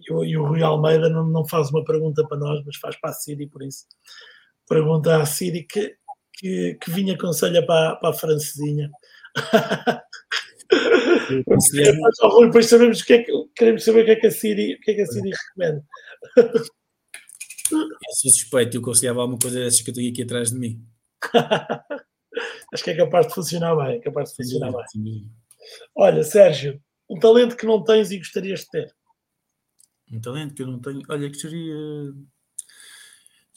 [0.00, 2.98] E o, e o Rui Almeida não, não faz uma pergunta para nós, mas faz
[3.00, 3.86] para a Siri, por isso.
[4.68, 5.96] Pergunta à Siri que,
[6.34, 8.90] que, que vinha aconselha para, para a francesinha.
[12.22, 14.74] Rui, depois sabemos o que é que, queremos saber o que é que a Siri,
[14.74, 15.84] o que é que a Siri recomenda.
[17.72, 20.84] Eu sou suspeito, eu aconselhava alguma coisa dessas que eu tenho aqui atrás de mim.
[22.72, 25.12] Acho que é capaz de funcionar bem, é capaz de funcionar sim, bem.
[25.12, 25.30] Sim.
[25.94, 28.94] Olha, Sérgio, um talento que não tens e gostarias de ter
[30.12, 31.00] um talento que eu não tenho.
[31.08, 31.74] Olha, gostaria,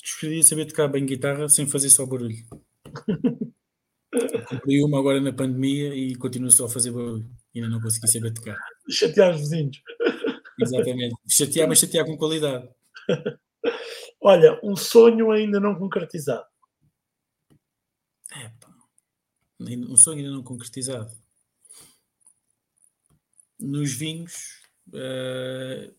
[0.02, 2.36] gostaria de saber tocar bem guitarra sem fazer só barulho.
[4.50, 7.30] Comprei uma agora na pandemia e continuo só a fazer barulho.
[7.54, 8.58] Ainda não consegui saber tocar.
[8.90, 9.82] Chatear os vizinhos.
[10.60, 11.16] Exatamente.
[11.28, 12.70] Chatear, mas chatear com qualidade.
[14.22, 16.46] Olha, um sonho ainda não concretizado.
[18.32, 18.74] É, pá.
[19.60, 21.12] Um sonho ainda não concretizado.
[23.60, 25.96] Nos vinhos, uh,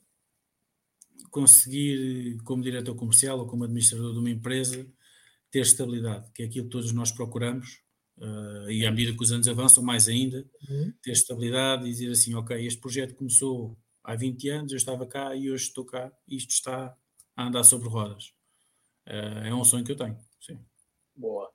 [1.31, 4.87] conseguir, como diretor comercial ou como administrador de uma empresa,
[5.51, 7.87] ter estabilidade, que é aquilo que todos nós procuramos
[8.19, 10.93] Uh, e à medida que os anos avançam, mais ainda, Uhum.
[11.03, 15.35] ter estabilidade e dizer assim: ok, este projeto começou há 20 anos, eu estava cá
[15.37, 16.97] e hoje estou cá, e isto está
[17.37, 18.33] a andar sobre rodas.
[19.07, 20.59] Uh, é um sonho que eu tenho, sim.
[21.15, 21.51] Boa.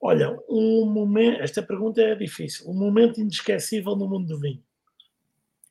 [0.00, 2.66] Olha, um momento, esta pergunta é difícil.
[2.66, 4.64] Um momento inesquecível no mundo do vinho.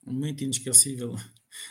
[0.06, 1.16] Um momento inesquecível.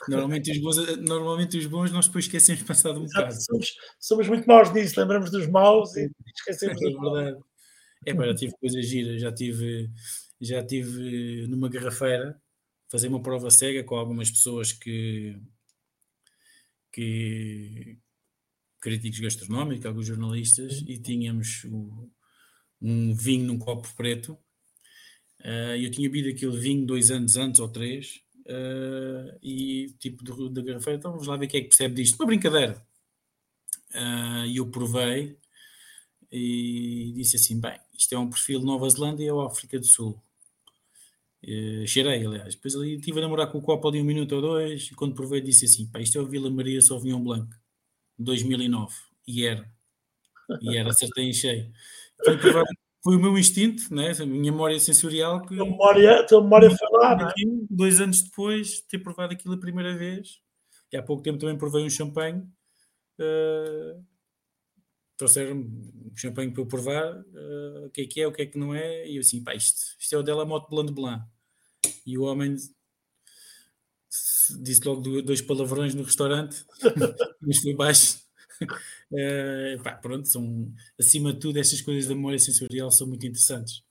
[0.09, 3.45] Normalmente os, bons, normalmente os bons nós depois esquecemos passado um Exato, bocado.
[3.45, 7.13] somos, somos muito maus nisso, lembramos dos maus e esquecemos É dos maus.
[7.13, 7.45] verdade.
[8.07, 9.91] É, pá, já tive coisas giras, já tive,
[10.41, 12.41] já tive numa garrafeira
[12.91, 15.37] fazer uma prova cega com algumas pessoas que,
[16.93, 17.99] que
[18.81, 22.11] críticos gastronómicos, alguns jornalistas, e tínhamos o-
[22.83, 24.39] um vinho num copo preto.
[25.77, 30.63] E eu tinha bebido aquele vinho dois anos antes ou três, ah, e tipo de-
[30.63, 32.19] garrafeira, então vamos lá ver quem é que percebe disto.
[32.21, 32.83] Uma brincadeira.
[33.95, 35.37] Ah, E eu provei
[36.33, 40.21] e disse assim: bem, isto é um perfil Nova Zelândia ou África do Sul.
[41.43, 42.55] Eh, cheirei, aliás.
[42.57, 45.15] Depois ali estive a namorar com o copo ali um minuto ou dois, e quando
[45.15, 47.49] provei disse assim: pá, isto é o Vila Maria Sauvignon Blanc,
[48.19, 48.95] 2009.
[49.27, 49.71] E era.
[50.61, 51.73] E era, acertei em cheio.
[52.25, 52.65] Foi, provar-
[53.03, 54.13] foi o meu instinto, né?
[54.13, 57.33] a minha memória sensorial que A memória, a tua memória foi lá, não é?
[57.71, 60.41] dois anos depois de ter provado aquilo a primeira vez,
[60.93, 62.43] e há pouco tempo também provei um champanhe.
[63.21, 63.97] eh,
[65.17, 67.05] trouxeram um champanhe para eu provar,
[67.35, 69.43] eh, o que é que é, o que é que não é, e eu assim,
[69.43, 71.25] pá, isto, isto é o Della Motte Blanc de Blanc.
[72.07, 72.57] E o homem
[74.63, 76.65] disse logo do- dois palavrões no restaurante,
[77.41, 78.28] mas foi baixo.
[79.11, 80.71] Eh, pá, pronto, são,
[81.01, 83.83] acima de tudo, estas coisas da memória sensorial são muito interessantes.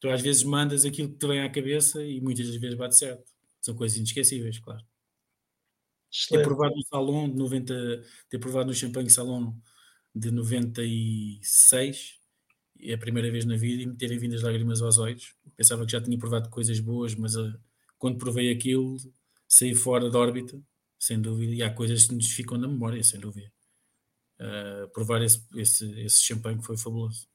[0.00, 2.96] Tu às vezes mandas aquilo que te vem à cabeça e muitas das vezes bate
[2.96, 3.24] certo.
[3.60, 4.84] São coisas inesquecíveis, claro.
[6.28, 6.44] Ter Excelente.
[6.44, 9.60] provado no salão de 90, ter provado no champanhe salão
[10.14, 12.20] de 96,
[12.80, 15.34] é a primeira vez na vida, e me terem vindo as lágrimas aos olhos.
[15.56, 17.58] Pensava que já tinha provado coisas boas, mas ah,
[17.98, 18.96] quando provei aquilo,
[19.48, 20.60] saí fora da órbita,
[20.98, 23.53] sem dúvida, e há coisas que nos ficam na memória, sem dúvida.
[24.40, 27.28] Ah, provar esse, esse, esse champanhe foi fabuloso.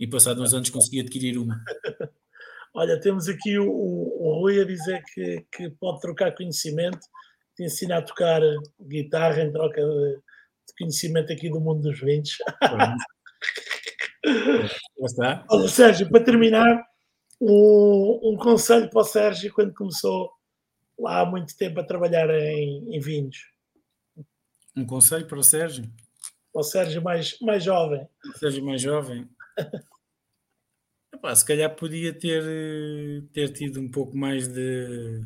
[0.00, 1.60] E passados uns anos consegui adquirir uma.
[2.74, 7.00] Olha, temos aqui o, o- Rui a dizer que, que pode trocar conhecimento,
[7.56, 8.40] te ensina a tocar
[8.80, 12.36] guitarra em troca de, de conhecimento aqui do mundo dos vinhos.
[15.04, 15.44] Está.
[15.50, 16.84] Olha, Sérgio, para terminar,
[17.40, 20.30] um, um conselho para o Sérgio quando começou
[20.98, 23.36] lá há muito tempo a trabalhar em, em vinhos.
[24.78, 25.84] Um conselho para o Sérgio.
[26.52, 28.08] Para o Sérgio mais, mais jovem.
[28.24, 29.28] O Sérgio mais jovem.
[31.12, 32.42] Epá, se calhar podia ter,
[33.32, 35.20] ter tido um pouco mais de,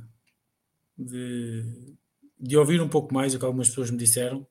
[0.96, 1.94] de,
[2.38, 4.46] de ouvir um pouco mais o que algumas pessoas me disseram,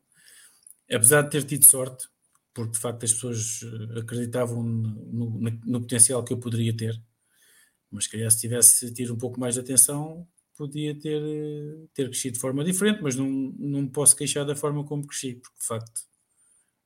[0.92, 2.08] apesar de ter tido sorte,
[2.54, 7.02] porque de facto as pessoas eh, acreditavam no, no- no potencial que eu poderia ter,
[7.90, 11.22] mas se calhar se tivesse tido um pouco mais de atenção, podia ter,
[11.94, 15.36] ter crescido de forma diferente, mas não, não me posso queixar da forma como cresci,
[15.36, 16.02] porque de facto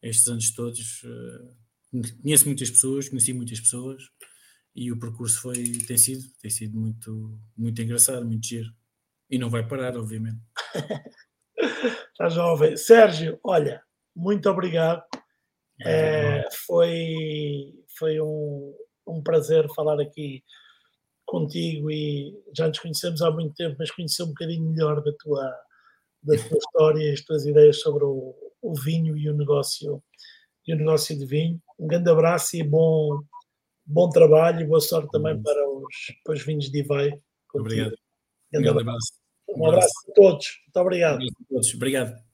[0.01, 1.55] estes anos todos eh,
[2.21, 4.03] conheço muitas pessoas, conheci muitas pessoas
[4.75, 8.69] e o percurso foi, tem sido, tem sido muito, muito engraçado, muito giro.
[9.29, 10.39] E não vai parar, obviamente.
[12.11, 12.75] Está jovem.
[12.77, 13.81] Sérgio, olha,
[14.15, 15.03] muito obrigado.
[15.81, 18.73] É, foi foi um,
[19.07, 20.43] um prazer falar aqui
[21.35, 25.43] contigo e já nos conhecemos há muito tempo, mas conhecer um bocadinho melhor da tua,
[26.23, 30.01] da tua história e as tuas ideias sobre o, o vinho e o negócio
[30.65, 31.61] e o negócio de vinho.
[31.77, 33.21] Um grande abraço e bom,
[33.85, 37.21] bom trabalho e boa sorte também para os, para os vinhos de contigo.
[37.53, 37.91] Obrigado.
[38.53, 38.87] Um grande abraço.
[38.87, 39.13] abraço.
[39.49, 40.47] Um abraço a todos.
[40.65, 41.15] Muito obrigado.
[41.15, 41.73] Obrigado a todos.
[41.73, 42.24] Obrigado.